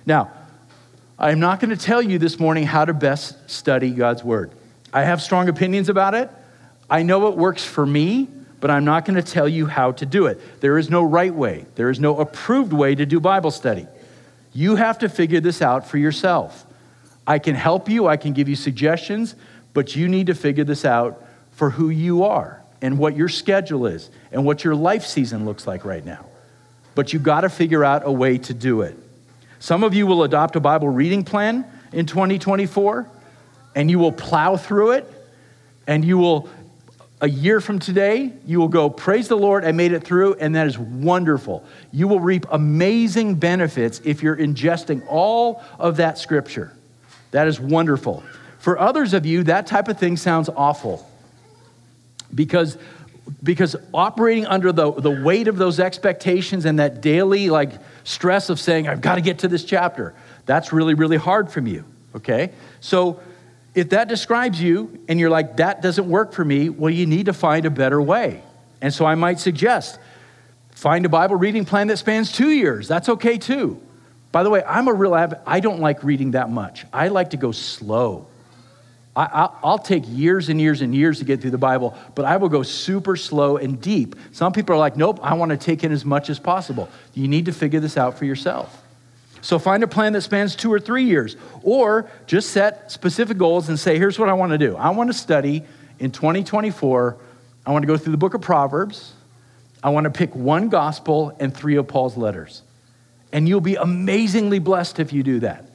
[0.06, 0.30] Now,
[1.18, 4.52] I'm not going to tell you this morning how to best study God's Word.
[4.92, 6.30] I have strong opinions about it.
[6.88, 8.28] I know it works for me,
[8.60, 10.60] but I'm not going to tell you how to do it.
[10.60, 13.86] There is no right way, there is no approved way to do Bible study.
[14.52, 16.66] You have to figure this out for yourself.
[17.30, 19.36] I can help you, I can give you suggestions,
[19.72, 23.86] but you need to figure this out for who you are and what your schedule
[23.86, 26.26] is and what your life season looks like right now.
[26.96, 28.98] But you got to figure out a way to do it.
[29.60, 33.08] Some of you will adopt a Bible reading plan in 2024
[33.76, 35.06] and you will plow through it
[35.86, 36.48] and you will
[37.20, 40.56] a year from today, you will go, Praise the Lord, I made it through, and
[40.56, 41.64] that is wonderful.
[41.92, 46.72] You will reap amazing benefits if you're ingesting all of that scripture.
[47.30, 48.22] That is wonderful.
[48.58, 51.08] For others of you, that type of thing sounds awful
[52.34, 52.76] because,
[53.42, 57.72] because operating under the, the weight of those expectations and that daily like
[58.04, 60.14] stress of saying, I've got to get to this chapter,
[60.46, 61.84] that's really, really hard from you,
[62.16, 62.50] okay?
[62.80, 63.20] So
[63.74, 67.26] if that describes you and you're like, that doesn't work for me, well, you need
[67.26, 68.42] to find a better way.
[68.82, 69.98] And so I might suggest
[70.72, 72.88] find a Bible reading plan that spans two years.
[72.88, 73.80] That's okay too.
[74.32, 76.86] By the way, I'm a real avid, I don't like reading that much.
[76.92, 78.26] I like to go slow.
[79.16, 82.36] I, will take years and years and years to get through the Bible, but I
[82.36, 84.14] will go super slow and deep.
[84.32, 86.88] Some people are like, nope, I want to take in as much as possible.
[87.12, 88.82] You need to figure this out for yourself.
[89.42, 93.68] So find a plan that spans two or three years, or just set specific goals
[93.68, 94.76] and say, here's what I want to do.
[94.76, 95.64] I want to study
[95.98, 97.16] in 2024,
[97.66, 99.12] I want to go through the book of Proverbs.
[99.82, 102.62] I want to pick one gospel and three of Paul's letters.
[103.32, 105.66] And you'll be amazingly blessed if you do that.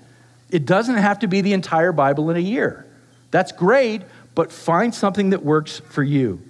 [0.49, 2.85] It doesn't have to be the entire Bible in a year.
[3.31, 4.03] That's great,
[4.35, 6.41] but find something that works for you.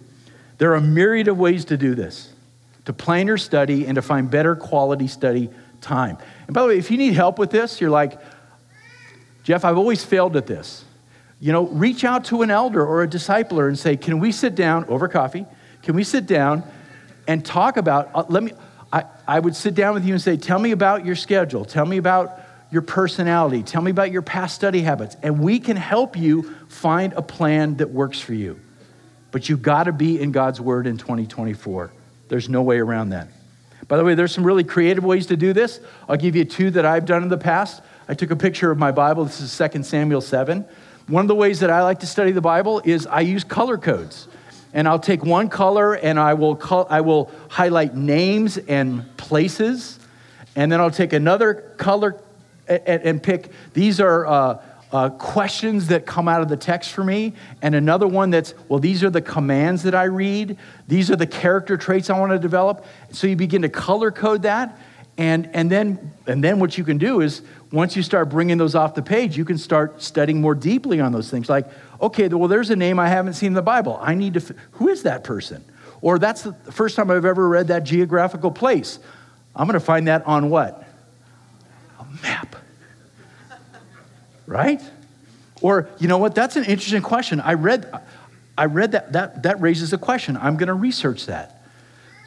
[0.58, 2.32] There are a myriad of ways to do this
[2.86, 5.50] to plan your study and to find better quality study
[5.82, 6.18] time.
[6.46, 8.20] And by the way, if you need help with this, you're like,
[9.44, 10.86] Jeff, I've always failed at this.
[11.40, 14.56] You know, reach out to an elder or a discipler and say, Can we sit
[14.56, 15.46] down over coffee?
[15.84, 16.64] Can we sit down
[17.28, 18.54] and talk about, uh, let me,
[19.28, 21.66] I, would sit down with you and say, Tell me about your schedule.
[21.66, 22.40] Tell me about
[22.72, 23.64] your personality.
[23.64, 25.16] Tell me about your past study habits.
[25.22, 28.60] And we can help you find a plan that works for you.
[29.32, 31.92] But you've got to be in God's Word in 2024.
[32.28, 33.28] There's no way around that.
[33.88, 35.80] By the way, there's some really creative ways to do this.
[36.10, 37.84] I'll give you two that I've done in the past.
[38.08, 39.26] I took a picture of my Bible.
[39.26, 40.66] This is 2 Samuel 7.
[41.08, 43.78] One of the ways that I like to study the Bible is I use color
[43.78, 44.28] codes.
[44.76, 50.00] And I'll take one color and I will, I will highlight names and places.
[50.56, 52.22] And then I'll take another color
[52.68, 54.62] and, and pick, these are uh,
[54.92, 58.80] uh, questions that come out of the text for me, and another one that's, well,
[58.80, 60.58] these are the commands that I read,
[60.88, 62.86] these are the character traits I want to develop.
[63.12, 64.80] So you begin to color code that,
[65.18, 68.76] and, and, then, and then what you can do is once you start bringing those
[68.76, 71.50] off the page, you can start studying more deeply on those things.
[71.50, 71.68] Like,
[72.02, 74.00] okay, well, there's a name I haven't seen in the Bible.
[74.02, 75.64] I need to, who is that person?
[76.02, 79.00] Or that's the first time I've ever read that geographical place.
[79.56, 80.88] I'm going to find that on what?
[82.00, 82.56] A map.
[84.46, 84.82] right?
[85.62, 86.36] Or, you know what?
[86.36, 87.40] That's an interesting question.
[87.40, 87.92] I read,
[88.58, 90.38] I read that, that, that raises a question.
[90.38, 91.64] I'm going to research that.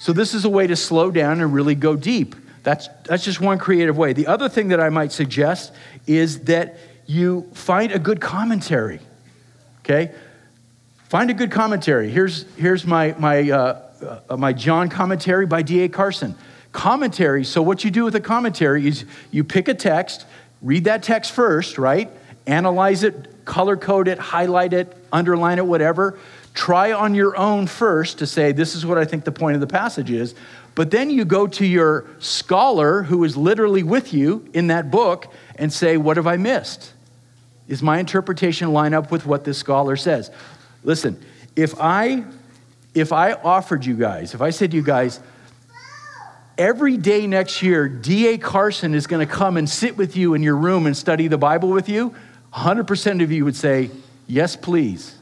[0.01, 2.37] So, this is a way to slow down and really go deep.
[2.63, 4.13] That's, that's just one creative way.
[4.13, 5.73] The other thing that I might suggest
[6.07, 9.01] is that you find a good commentary.
[9.89, 10.13] Okay?
[11.09, 12.11] Find a good commentary.
[12.11, 13.83] Here's, here's my, my, uh,
[14.29, 15.89] uh, my John commentary by D.A.
[15.89, 16.35] Carson.
[16.73, 20.27] Commentary, so what you do with a commentary is you pick a text,
[20.61, 22.11] read that text first, right?
[22.47, 26.19] Analyze it, color code it, highlight it, underline it, whatever.
[26.53, 29.63] Try on your own first to say, this is what I think the point of
[29.63, 30.35] the passage is.
[30.75, 35.33] But then you go to your scholar who is literally with you in that book
[35.57, 36.93] and say, what have I missed?
[37.69, 40.31] Is my interpretation line up with what this scholar says?
[40.83, 41.23] Listen,
[41.55, 42.25] if I
[42.95, 45.21] if I offered you guys, if I said to you guys,
[46.57, 48.39] every day next year, D.A.
[48.39, 51.39] Carson is going to come and sit with you in your room and study the
[51.39, 52.15] Bible with you,
[52.53, 53.91] 100% of you would say,
[54.27, 55.17] Yes, please.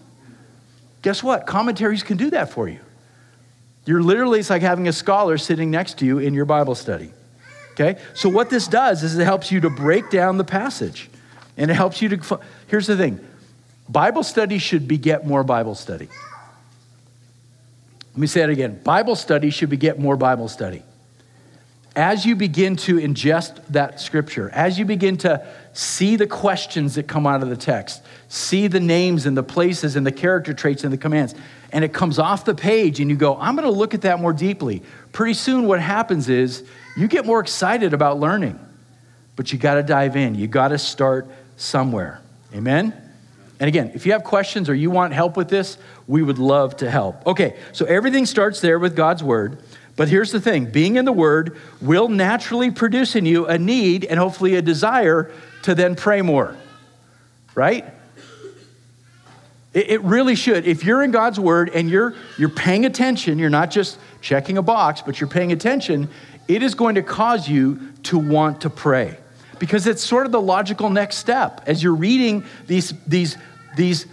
[1.02, 1.46] Guess what?
[1.46, 2.80] Commentaries can do that for you.
[3.85, 7.12] You're literally, it's like having a scholar sitting next to you in your Bible study.
[7.72, 8.00] Okay?
[8.14, 11.09] So, what this does is it helps you to break down the passage.
[11.57, 12.40] And it helps you to.
[12.66, 13.21] Here's the thing
[13.88, 16.09] Bible study should beget more Bible study.
[18.16, 20.83] Let me say it again Bible study should beget more Bible study.
[21.95, 27.05] As you begin to ingest that scripture, as you begin to see the questions that
[27.05, 30.85] come out of the text, see the names and the places and the character traits
[30.85, 31.35] and the commands,
[31.73, 34.21] and it comes off the page and you go, I'm going to look at that
[34.21, 34.83] more deeply.
[35.12, 36.64] Pretty soon, what happens is
[36.99, 38.59] you get more excited about learning,
[39.35, 40.35] but you got to dive in.
[40.35, 42.21] You got to start somewhere.
[42.55, 42.95] Amen?
[43.59, 46.77] And again, if you have questions or you want help with this, we would love
[46.79, 47.27] to help.
[47.27, 49.59] Okay, so everything starts there with God's word.
[49.97, 54.05] But here's the thing being in the word will naturally produce in you a need
[54.05, 56.55] and hopefully a desire to then pray more,
[57.55, 57.87] right?
[59.73, 60.66] It, really should.
[60.66, 64.62] If you're in God's word and you're, you're paying attention, you're not just checking a
[64.62, 66.09] box, but you're paying attention,
[66.49, 69.19] it is going to cause you to want to pray
[69.59, 71.62] because it's sort of the logical next step.
[71.66, 73.37] As you're reading these, these,
[73.77, 74.07] these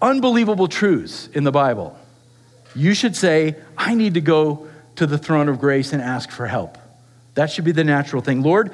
[0.00, 1.98] unbelievable truths in the Bible,
[2.74, 6.46] you should say, I need to go to the throne of grace and ask for
[6.46, 6.78] help.
[7.34, 8.42] That should be the natural thing.
[8.42, 8.72] Lord,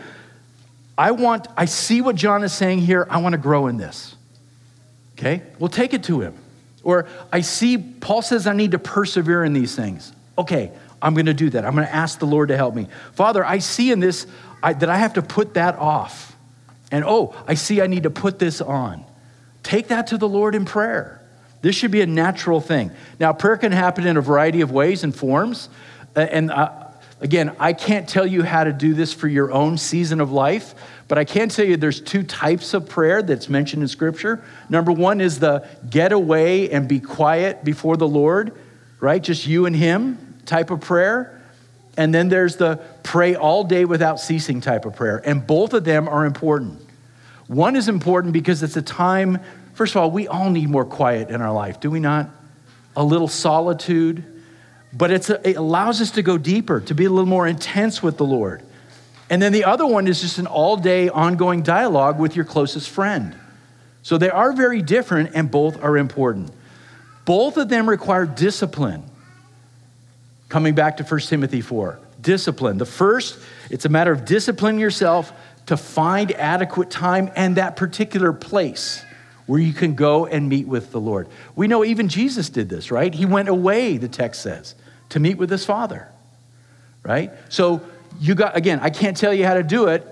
[0.97, 3.07] I want, I see what John is saying here.
[3.11, 4.15] I want to grow in this.
[5.19, 5.43] Okay?
[5.59, 6.37] Well, take it to him.
[6.85, 10.13] Or I see, Paul says I need to persevere in these things.
[10.37, 11.65] Okay, I'm going to do that.
[11.65, 12.89] I'm going to ask the Lord to help me.
[13.13, 14.27] Father, I see in this
[14.63, 16.37] I, that I have to put that off.
[16.91, 19.05] And oh, I see I need to put this on.
[19.63, 21.21] Take that to the Lord in prayer.
[21.63, 22.91] This should be a natural thing.
[23.21, 25.69] Now, prayer can happen in a variety of ways and forms.
[26.15, 26.89] And uh,
[27.21, 30.75] again, I can't tell you how to do this for your own season of life,
[31.07, 34.45] but I can tell you there's two types of prayer that's mentioned in Scripture.
[34.69, 38.53] Number one is the get away and be quiet before the Lord,
[38.99, 39.23] right?
[39.23, 41.42] Just you and Him type of prayer.
[41.97, 45.21] And then there's the pray all day without ceasing type of prayer.
[45.25, 46.81] And both of them are important.
[47.49, 49.39] One is important because it's a time,
[49.75, 52.31] first of all, we all need more quiet in our life, do we not?
[52.97, 54.25] A little solitude.
[54.93, 58.17] But a, it allows us to go deeper, to be a little more intense with
[58.17, 58.63] the Lord.
[59.31, 62.91] And then the other one is just an all day ongoing dialogue with your closest
[62.91, 63.35] friend.
[64.03, 66.51] So they are very different and both are important.
[67.25, 69.05] Both of them require discipline.
[70.53, 72.77] Coming back to 1 Timothy 4, discipline.
[72.77, 73.39] The first,
[73.71, 75.33] it's a matter of disciplining yourself
[75.65, 79.03] to find adequate time and that particular place
[79.47, 81.29] where you can go and meet with the Lord.
[81.57, 83.15] We know even Jesus did this, right?
[83.15, 84.75] He went away, the text says,
[85.09, 86.07] to meet with his Father,
[87.03, 87.33] right?
[87.49, 87.81] So
[88.21, 90.07] you got, again, I can't tell you how to do it.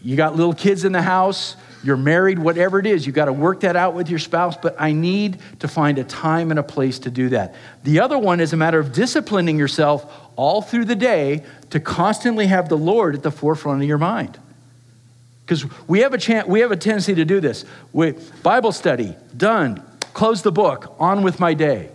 [0.00, 3.32] You got little kids in the house, you're married, whatever it is, you've got to
[3.32, 6.62] work that out with your spouse, but I need to find a time and a
[6.62, 7.54] place to do that.
[7.84, 12.46] The other one is a matter of disciplining yourself all through the day to constantly
[12.46, 14.38] have the Lord at the forefront of your mind.
[15.44, 17.64] Because we have a chance, we have a tendency to do this.
[17.92, 18.12] We,
[18.42, 21.90] Bible study, done, close the book, on with my day.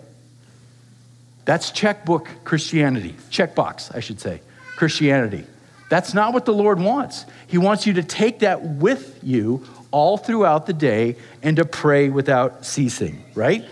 [1.46, 4.42] That's checkbook Christianity, checkbox, I should say,
[4.78, 5.46] Christianity.
[5.90, 7.26] That's not what the Lord wants.
[7.46, 9.64] He wants you to take that with you
[9.94, 13.64] all throughout the day and to pray without ceasing, right?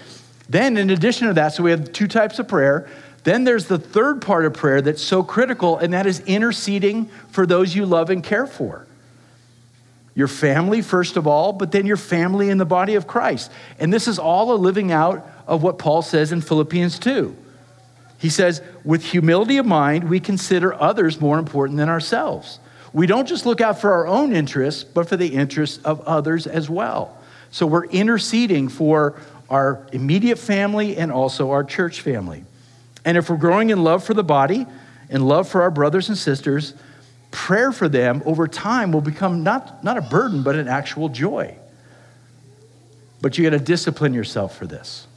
[0.48, 2.88] Then, in addition to that, so we have two types of prayer.
[3.24, 7.46] Then there's the third part of prayer that's so critical, and that is interceding for
[7.46, 8.86] those you love and care for.
[10.14, 13.52] Your family, first of all, but then your family in the body of Christ.
[13.80, 17.36] And this is all a living out of what Paul says in Philippians 2.
[18.18, 22.60] He says, with humility of mind, we consider others more important than ourselves.
[22.94, 26.46] We don't just look out for our own interests, but for the interests of others
[26.46, 27.18] as well.
[27.52, 29.20] So we're interceding for
[29.50, 32.46] our immediate family and also our church family.
[33.04, 34.66] And if we're growing in love for the body
[35.10, 36.74] and love for our brothers and sisters,
[37.32, 41.56] prayer for them over time will become not, not a burden, but an actual joy.
[43.22, 45.08] But you got to discipline yourself for this.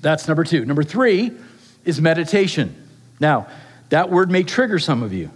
[0.00, 0.64] That's number two.
[0.64, 1.32] Number three
[1.84, 2.74] is meditation.
[3.20, 3.48] Now,
[3.88, 5.30] that word may trigger some of you.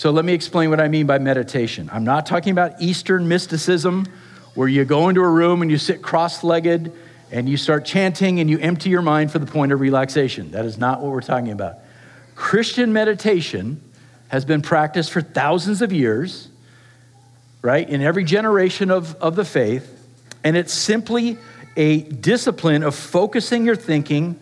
[0.00, 1.90] So let me explain what I mean by meditation.
[1.92, 4.06] I'm not talking about Eastern mysticism
[4.54, 6.90] where you go into a room and you sit cross legged
[7.30, 10.52] and you start chanting and you empty your mind for the point of relaxation.
[10.52, 11.80] That is not what we're talking about.
[12.34, 13.78] Christian meditation
[14.28, 16.48] has been practiced for thousands of years,
[17.60, 20.02] right, in every generation of, of the faith.
[20.42, 21.36] And it's simply
[21.76, 24.40] a discipline of focusing your thinking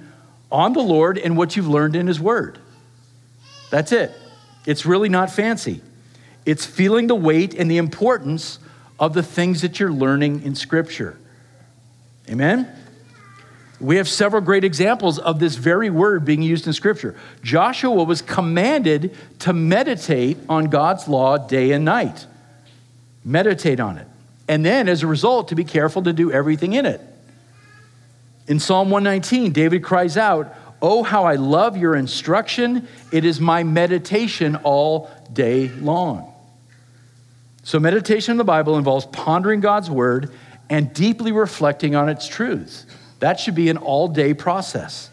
[0.53, 2.61] on the Lord and what you've learned in His Word.
[3.71, 4.13] That's it.
[4.69, 5.81] It's really not fancy.
[6.45, 8.59] It's feeling the weight and the importance
[9.01, 11.17] of the things that you're learning in Scripture.
[12.29, 12.71] Amen?
[13.81, 17.19] We have several great examples of this very word being used in Scripture.
[17.43, 22.27] Joshua was commanded to meditate on God's law day and night.
[23.25, 24.07] Meditate on it.
[24.49, 27.01] And then, as a result, to be careful to do everything in it.
[28.47, 32.87] In Psalm 119, David cries out, Oh, how I love your instruction.
[33.13, 36.33] It is my meditation all day long.
[37.65, 40.33] So, meditation in the Bible involves pondering God's word
[40.71, 42.87] and deeply reflecting on its truths.
[43.21, 45.11] That should be an all day process.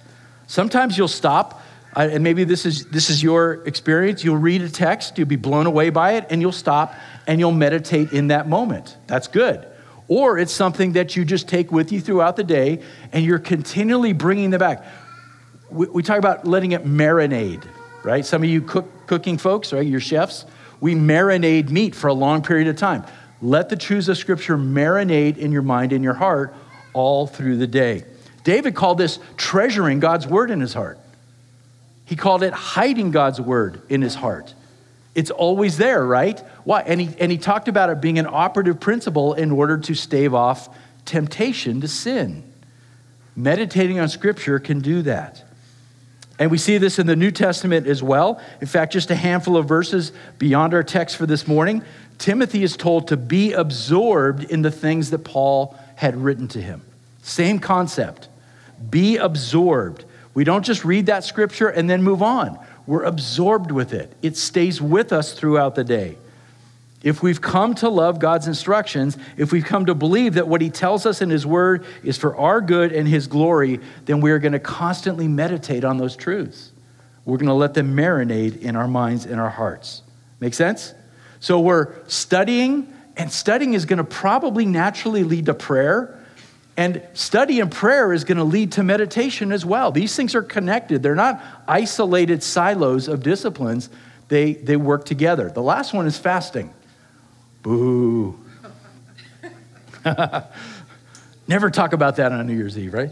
[0.47, 1.61] Sometimes you'll stop,
[1.95, 4.24] uh, and maybe this is, this is your experience.
[4.24, 6.93] You'll read a text, you'll be blown away by it, and you'll stop
[7.26, 8.95] and you'll meditate in that moment.
[9.07, 9.68] That's good.
[10.07, 14.13] Or it's something that you just take with you throughout the day and you're continually
[14.13, 14.86] bringing them back
[15.70, 17.68] we, we talk about letting it marinate,
[18.03, 18.26] right?
[18.26, 19.86] Some of you cook, cooking folks, right?
[19.86, 20.45] Your chefs,
[20.80, 23.03] we marinate meat for a long period of time.
[23.41, 26.53] Let the truths of Scripture marinate in your mind and your heart
[26.93, 28.03] all through the day.
[28.43, 30.99] David called this treasuring God's word in his heart.
[32.05, 34.53] He called it hiding God's word in his heart.
[35.16, 36.39] It's always there, right?
[36.66, 36.82] Why?
[36.82, 40.34] And he, and he talked about it being an operative principle in order to stave
[40.34, 40.70] off
[41.05, 42.43] temptation to sin.
[43.36, 45.45] Meditating on Scripture can do that.
[46.38, 48.41] And we see this in the New Testament as well.
[48.59, 51.81] In fact, just a handful of verses beyond our text for this morning,
[52.17, 56.81] Timothy is told to be absorbed in the things that Paul had written to him.
[57.21, 58.27] Same concept.
[58.89, 60.03] Be absorbed.
[60.33, 62.59] We don't just read that scripture and then move on.
[62.86, 64.11] We're absorbed with it.
[64.21, 66.17] It stays with us throughout the day.
[67.06, 70.72] If we've come to love God's instructions, if we've come to believe that what He
[70.72, 74.53] tells us in His Word is for our good and His glory, then we're going
[74.53, 76.72] to constantly meditate on those truths.
[77.24, 80.01] We're going to let them marinate in our minds and our hearts.
[80.39, 80.95] Make sense?
[81.39, 86.20] So we're studying, and studying is going to probably naturally lead to prayer.
[86.76, 89.91] And study and prayer is going to lead to meditation as well.
[89.91, 93.91] These things are connected, they're not isolated silos of disciplines,
[94.28, 95.51] they, they work together.
[95.51, 96.74] The last one is fasting.
[97.66, 98.39] Boo.
[101.47, 103.09] Never talk about that on New Year's Eve, right?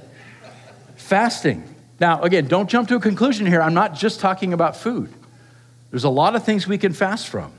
[0.95, 1.63] Fasting.
[1.99, 3.63] Now, again, don't jump to a conclusion here.
[3.63, 5.11] I'm not just talking about food.
[5.89, 7.51] There's a lot of things we can fast from.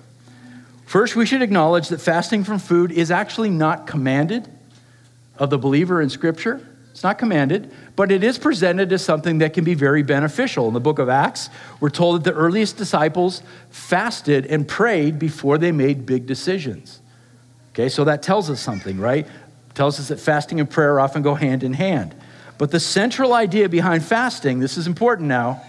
[0.86, 4.48] First, we should acknowledge that fasting from food is actually not commanded
[5.36, 6.64] of the believer in Scripture.
[6.94, 10.68] It's not commanded, but it is presented as something that can be very beneficial.
[10.68, 15.58] In the book of Acts, we're told that the earliest disciples fasted and prayed before
[15.58, 17.00] they made big decisions.
[17.72, 19.26] Okay, so that tells us something, right?
[19.74, 22.14] tells us that fasting and prayer often go hand in hand.
[22.58, 25.64] But the central idea behind fasting, this is important now,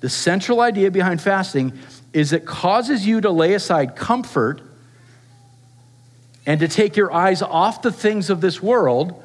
[0.00, 1.72] the central idea behind fasting
[2.12, 4.60] is it causes you to lay aside comfort
[6.46, 9.22] and to take your eyes off the things of this world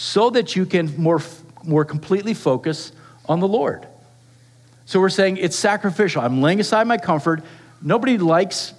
[0.00, 1.20] so that you can more,
[1.64, 2.92] more completely focus
[3.28, 3.84] on the Lord.
[4.86, 6.22] So we're saying it's sacrificial.
[6.22, 7.42] I'm laying aside my comfort.
[7.82, 8.74] Nobody likes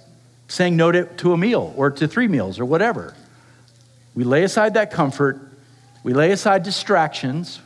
[0.48, 3.14] saying no to, to a meal or to three meals or whatever.
[4.14, 5.38] We lay aside that comfort,
[6.02, 7.60] we lay aside distractions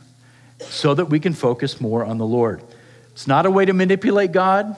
[0.59, 2.61] so that we can focus more on the Lord.
[3.13, 4.75] It's not a way to manipulate God,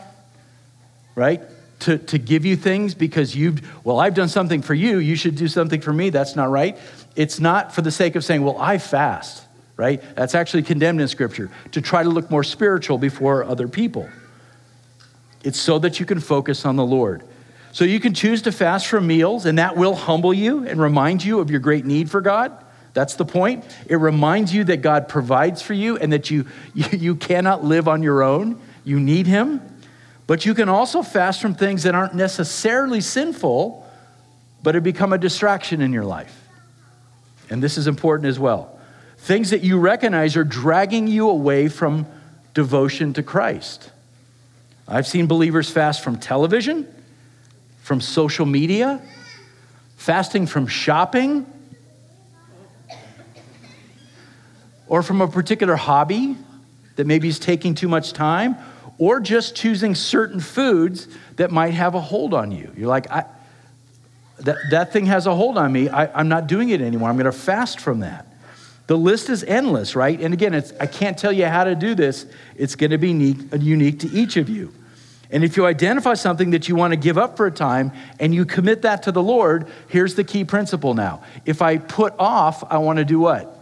[1.16, 1.42] right?
[1.80, 5.36] to, to give you things because you've, well, I've done something for you, you should
[5.36, 6.10] do something for me.
[6.10, 6.78] That's not right.
[7.18, 9.44] It's not for the sake of saying, well, I fast,
[9.76, 10.02] right?
[10.16, 14.08] That's actually condemned in Scripture to try to look more spiritual before other people.
[15.44, 17.24] It's so that you can focus on the Lord.
[17.72, 21.24] So you can choose to fast from meals, and that will humble you and remind
[21.24, 22.56] you of your great need for God.
[22.94, 23.66] That's the point.
[23.88, 26.46] It reminds you that God provides for you and that you,
[26.76, 28.62] you, cannot live on your own.
[28.84, 29.62] You need Him.
[30.28, 33.88] But you can also fast from things that aren't necessarily sinful,
[34.62, 36.47] but have become a distraction in your life.
[37.50, 38.78] And this is important as well.
[39.18, 42.06] Things that you recognize are dragging you away from
[42.54, 43.92] devotion to Christ.
[44.88, 46.88] I've seen believers fast from television,
[47.82, 49.02] from social media,
[49.98, 51.46] fasting from shopping,
[54.88, 56.38] or from a particular hobby
[56.96, 58.56] that maybe is taking too much time,
[58.98, 62.72] or just choosing certain foods that might have a hold on you.
[62.76, 63.26] You're like, I,
[64.40, 65.90] that, that thing has a hold on me.
[65.90, 67.10] I, I'm not doing it anymore.
[67.10, 68.26] I'm going to fast from that.
[68.88, 70.20] The list is endless, right?
[70.20, 72.26] And again, it's, I can't tell you how to do this.
[72.56, 74.74] It's going to be unique, unique to each of you.
[75.30, 78.34] And if you identify something that you want to give up for a time and
[78.34, 81.22] you commit that to the Lord, here's the key principle now.
[81.46, 83.58] If I put off, I want to do what?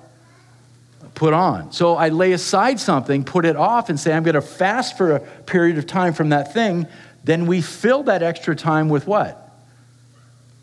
[1.16, 1.72] put on.
[1.72, 5.14] So I lay aside something, put it off, and say, I'm going to fast for
[5.14, 6.88] a period of time from that thing.
[7.24, 9.45] Then we fill that extra time with what?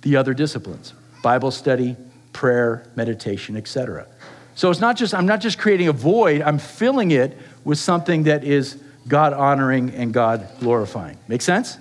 [0.03, 1.97] The other disciplines Bible study,
[2.33, 4.07] prayer, meditation, etc.
[4.55, 8.25] So it's not just, I'm not just creating a void, I'm filling it with something
[8.25, 11.19] that is God honoring and God glorifying.
[11.29, 11.79] Make sense?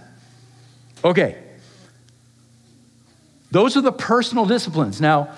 [1.03, 1.37] Okay.
[3.51, 5.01] Those are the personal disciplines.
[5.01, 5.33] Now,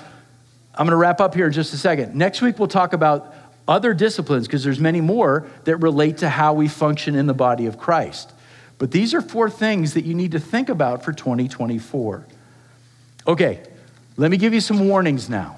[0.76, 2.16] I'm going to wrap up here in just a second.
[2.16, 3.34] Next week, we'll talk about
[3.68, 7.66] other disciplines because there's many more that relate to how we function in the body
[7.66, 8.32] of Christ.
[8.78, 12.26] But these are four things that you need to think about for 2024.
[13.28, 13.62] Okay,
[14.18, 15.58] let me give you some warnings now,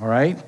[0.00, 0.38] all right?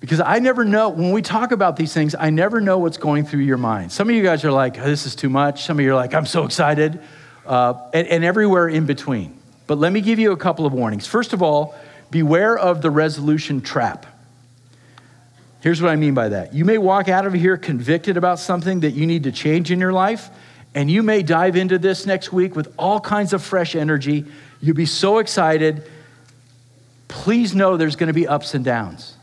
[0.00, 3.24] Because I never know, when we talk about these things, I never know what's going
[3.24, 3.92] through your mind.
[3.92, 5.64] Some of you guys are like, oh, this is too much.
[5.64, 7.00] Some of you are like, I'm so excited,
[7.46, 9.38] uh, and, and everywhere in between.
[9.66, 11.06] But let me give you a couple of warnings.
[11.06, 11.74] First of all,
[12.12, 14.04] Beware of the resolution trap.
[15.62, 16.52] Here's what I mean by that.
[16.52, 19.80] You may walk out of here convicted about something that you need to change in
[19.80, 20.28] your life,
[20.74, 24.26] and you may dive into this next week with all kinds of fresh energy.
[24.62, 25.82] You'll be so excited.
[27.08, 29.14] Please know there's going to be ups and downs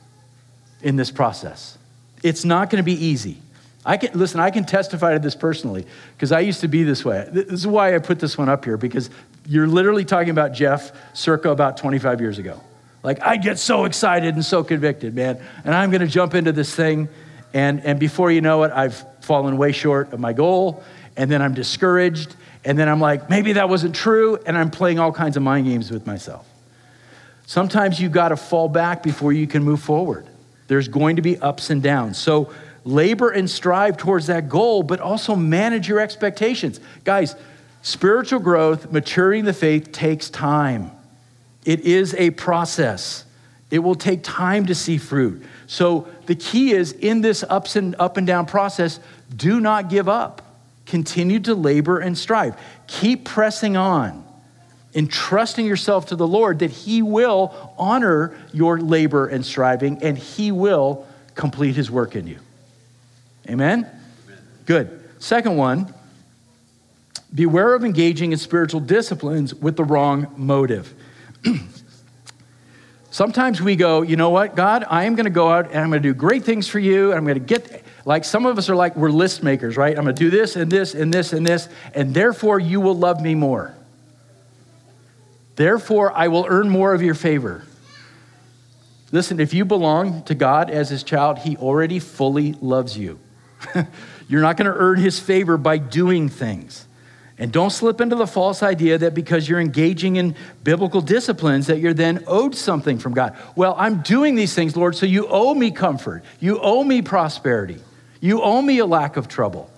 [0.81, 1.77] in this process.
[2.21, 3.37] It's not going to be easy.
[3.85, 5.85] I can listen, I can testify to this personally
[6.15, 7.27] because I used to be this way.
[7.31, 9.09] This is why I put this one up here because
[9.47, 12.61] you're literally talking about Jeff circa about 25 years ago.
[13.01, 15.41] Like, I get so excited and so convicted, man.
[15.63, 17.07] And I'm going to jump into this thing.
[17.53, 20.83] And, and before you know it, I've fallen way short of my goal.
[21.15, 22.35] And then I'm discouraged.
[22.69, 24.37] And then I'm like, maybe that wasn't true.
[24.45, 26.47] And I'm playing all kinds of mind games with myself.
[27.47, 30.27] Sometimes you've got to fall back before you can move forward.
[30.67, 32.19] There's going to be ups and downs.
[32.19, 32.53] So
[32.85, 36.79] labor and strive towards that goal, but also manage your expectations.
[37.05, 37.35] Guys,
[37.81, 40.91] spiritual growth, maturing the faith takes time.
[41.65, 43.25] It is a process.
[43.71, 45.41] It will take time to see fruit.
[45.65, 48.99] So the key is in this ups and up and down process,
[49.35, 50.43] do not give up.
[50.89, 52.59] Continue to labor and strive.
[52.87, 54.25] Keep pressing on,
[54.95, 60.51] entrusting yourself to the Lord that He will honor your labor and striving and He
[60.51, 62.39] will complete His work in you.
[63.47, 63.85] Amen?
[63.85, 64.37] Amen.
[64.65, 65.09] Good.
[65.19, 65.93] Second one,
[67.35, 70.91] beware of engaging in spiritual disciplines with the wrong motive.
[73.11, 75.89] Sometimes we go, you know what, God, I am going to go out and I'm
[75.91, 77.11] going to do great things for you.
[77.11, 79.97] And I'm going to get, like some of us are like, we're list makers, right?
[79.97, 83.21] I'm to do this and this and this and this, and therefore you will love
[83.21, 83.75] me more.
[85.55, 87.65] Therefore, I will earn more of your favor.
[89.11, 93.19] Listen, if you belong to God as his child, he already fully loves you.
[94.29, 96.85] You're not going to earn his favor by doing things.
[97.39, 101.79] And don't slip into the false idea that because you're engaging in biblical disciplines that
[101.79, 103.37] you're then owed something from God.
[103.55, 106.25] Well, I'm doing these things, Lord, so you owe me comfort.
[106.41, 107.77] You owe me prosperity.
[108.19, 109.69] You owe me a lack of trouble.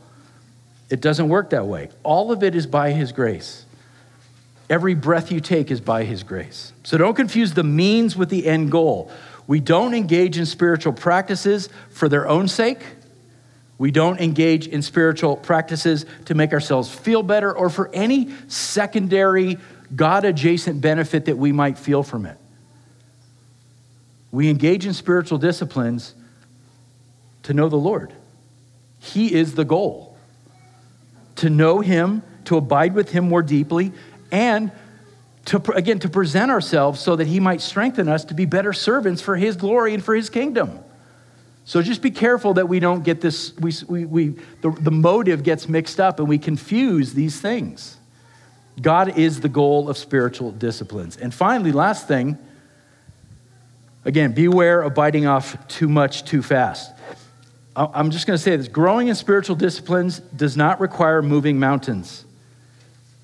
[0.89, 1.89] It doesn't work that way.
[2.03, 3.65] All of it is by his grace.
[4.69, 6.73] Every breath you take is by his grace.
[6.83, 9.11] So don't confuse the means with the end goal.
[9.47, 12.79] We don't engage in spiritual practices for their own sake
[13.81, 19.57] we don't engage in spiritual practices to make ourselves feel better or for any secondary
[19.95, 22.37] God adjacent benefit that we might feel from it.
[24.31, 26.13] We engage in spiritual disciplines
[27.41, 28.13] to know the Lord.
[29.01, 30.15] He is the goal.
[31.37, 33.91] To know Him to abide with him more deeply,
[34.31, 34.71] and
[35.45, 39.21] to, again, to present ourselves so that he might strengthen us to be better servants
[39.21, 40.79] for his glory and for his kingdom.
[41.65, 44.27] So just be careful that we don't get this, we, we, we,
[44.61, 47.97] the, the motive gets mixed up and we confuse these things.
[48.81, 51.17] God is the goal of spiritual disciplines.
[51.17, 52.37] And finally, last thing,
[54.05, 56.91] again, beware of biting off too much too fast.
[57.75, 62.25] I'm just going to say this growing in spiritual disciplines does not require moving mountains.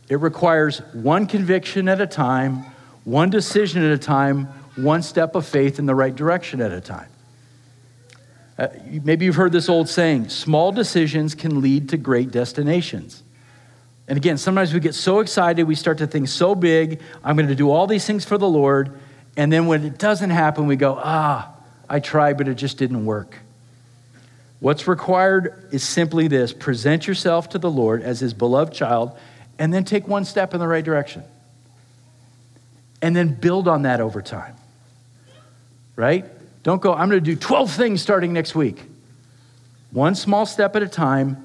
[0.08, 2.66] It requires one conviction at a time,
[3.04, 4.46] one decision at a time,
[4.78, 7.10] one step of faith in the right direction at a time.
[8.58, 8.70] Uh,
[9.04, 13.24] maybe you've heard this old saying small decisions can lead to great destinations.
[14.08, 17.50] And again, sometimes we get so excited, we start to think so big, I'm going
[17.50, 18.98] to do all these things for the Lord.
[19.36, 21.54] And then when it doesn't happen, we go, ah,
[21.90, 23.38] I tried, but it just didn't work.
[24.60, 29.18] What's required is simply this present yourself to the Lord as his beloved child,
[29.60, 31.24] and then take one step in the right direction.
[33.02, 34.56] And then build on that over time.
[35.96, 36.26] Right?
[36.64, 38.82] Don't go, I'm going to do 12 things starting next week.
[39.92, 41.44] One small step at a time,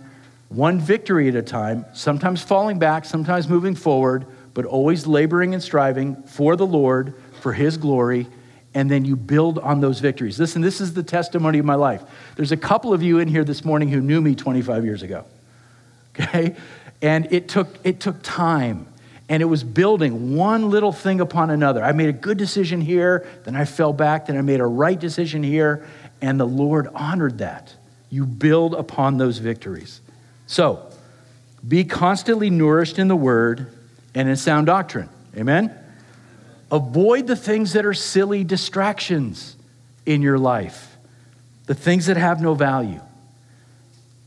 [0.49, 5.63] one victory at a time, sometimes falling back, sometimes moving forward, but always laboring and
[5.63, 8.27] striving for the Lord, for His glory,
[8.75, 10.39] and then you build on those victories.
[10.41, 12.03] Listen, this is the testimony of my life.
[12.37, 15.25] There's a couple of you in here this morning who knew me 25 years ago,
[16.19, 16.57] okay?
[17.01, 18.87] And it took, it took time
[19.29, 21.83] and it was building one little thing upon another.
[21.83, 24.99] I made a good decision here, then I fell back, then I made a right
[24.99, 25.87] decision here,
[26.21, 27.75] and the Lord honored that.
[28.11, 30.03] You build upon those victories.
[30.47, 30.87] So,
[31.67, 33.69] be constantly nourished in the word
[34.15, 35.09] and in sound doctrine.
[35.37, 35.75] Amen?
[36.73, 39.57] Avoid the things that are silly distractions
[40.07, 40.97] in your life,
[41.67, 43.01] the things that have no value.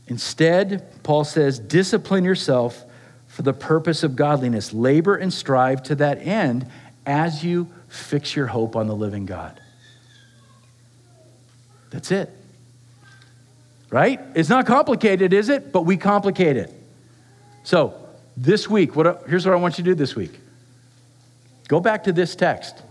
[0.06, 2.84] Instead, Paul says, discipline yourself
[3.26, 4.72] for the purpose of godliness.
[4.72, 6.70] Labor and strive to that end
[7.04, 9.60] as you fix your hope on the living God.
[11.90, 12.30] That's it.
[13.90, 14.20] Right?
[14.36, 15.72] It's not complicated, is it?
[15.72, 16.72] But we complicate it.
[17.64, 17.94] So,
[18.36, 20.38] this week, what, here's what I want you to do this week
[21.68, 22.82] go back to this text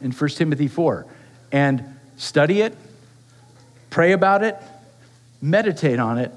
[0.00, 1.06] in 1 Timothy 4
[1.52, 1.84] and
[2.16, 2.76] study it,
[3.90, 4.56] pray about it,
[5.40, 6.32] meditate on it,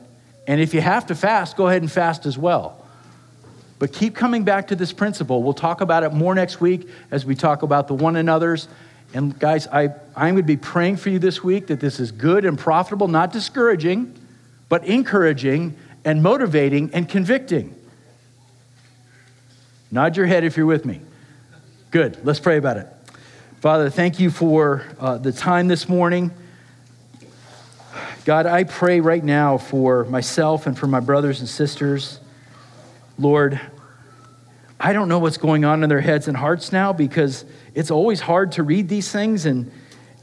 [0.47, 2.83] and if you have to fast, go ahead and fast as well.
[3.77, 5.41] But keep coming back to this principle.
[5.41, 8.67] We'll talk about it more next week as we talk about the one another's.
[9.13, 12.11] And guys, I, I'm going to be praying for you this week that this is
[12.11, 14.13] good and profitable, not discouraging,
[14.67, 17.75] but encouraging and motivating and convicting.
[19.91, 21.01] Nod your head if you're with me.
[21.91, 22.23] Good.
[22.23, 22.87] Let's pray about it.
[23.61, 26.29] Father, thank you for uh, the time this morning.
[28.25, 32.19] God, I pray right now for myself and for my brothers and sisters.
[33.17, 33.59] Lord,
[34.79, 38.19] I don't know what's going on in their heads and hearts now because it's always
[38.21, 39.71] hard to read these things and,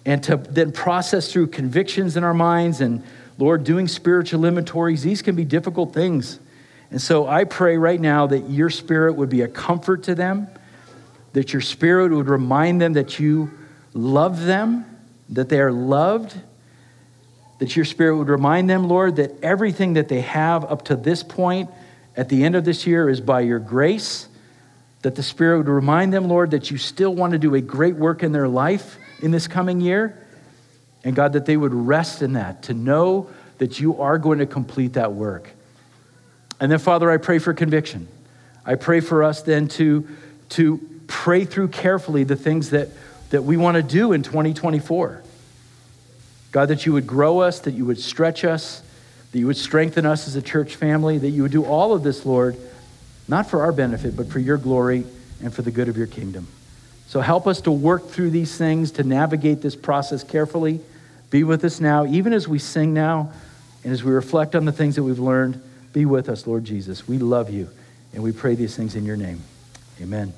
[0.04, 2.80] and to then process through convictions in our minds.
[2.80, 3.02] And
[3.38, 6.38] Lord, doing spiritual inventories, these can be difficult things.
[6.92, 10.46] And so I pray right now that your spirit would be a comfort to them,
[11.36, 13.50] that your spirit would remind them that you
[13.92, 14.86] love them,
[15.28, 16.34] that they are loved,
[17.58, 21.22] that your spirit would remind them, Lord, that everything that they have up to this
[21.22, 21.68] point
[22.16, 24.28] at the end of this year is by your grace,
[25.02, 27.96] that the Spirit would remind them, Lord, that you still want to do a great
[27.96, 30.18] work in their life in this coming year.
[31.04, 33.28] And God, that they would rest in that, to know
[33.58, 35.50] that you are going to complete that work.
[36.60, 38.08] And then, Father, I pray for conviction.
[38.64, 40.08] I pray for us then to,
[40.48, 42.88] to pray through carefully the things that,
[43.30, 45.22] that we want to do in 2024.
[46.52, 48.82] God, that you would grow us, that you would stretch us,
[49.32, 52.02] that you would strengthen us as a church family, that you would do all of
[52.02, 52.56] this, Lord,
[53.28, 55.04] not for our benefit, but for your glory
[55.42, 56.46] and for the good of your kingdom.
[57.08, 60.80] So help us to work through these things, to navigate this process carefully.
[61.30, 63.32] Be with us now, even as we sing now,
[63.84, 65.62] and as we reflect on the things that we've learned.
[65.92, 67.06] Be with us, Lord Jesus.
[67.06, 67.68] We love you,
[68.12, 69.42] and we pray these things in your name.
[70.00, 70.32] Amen.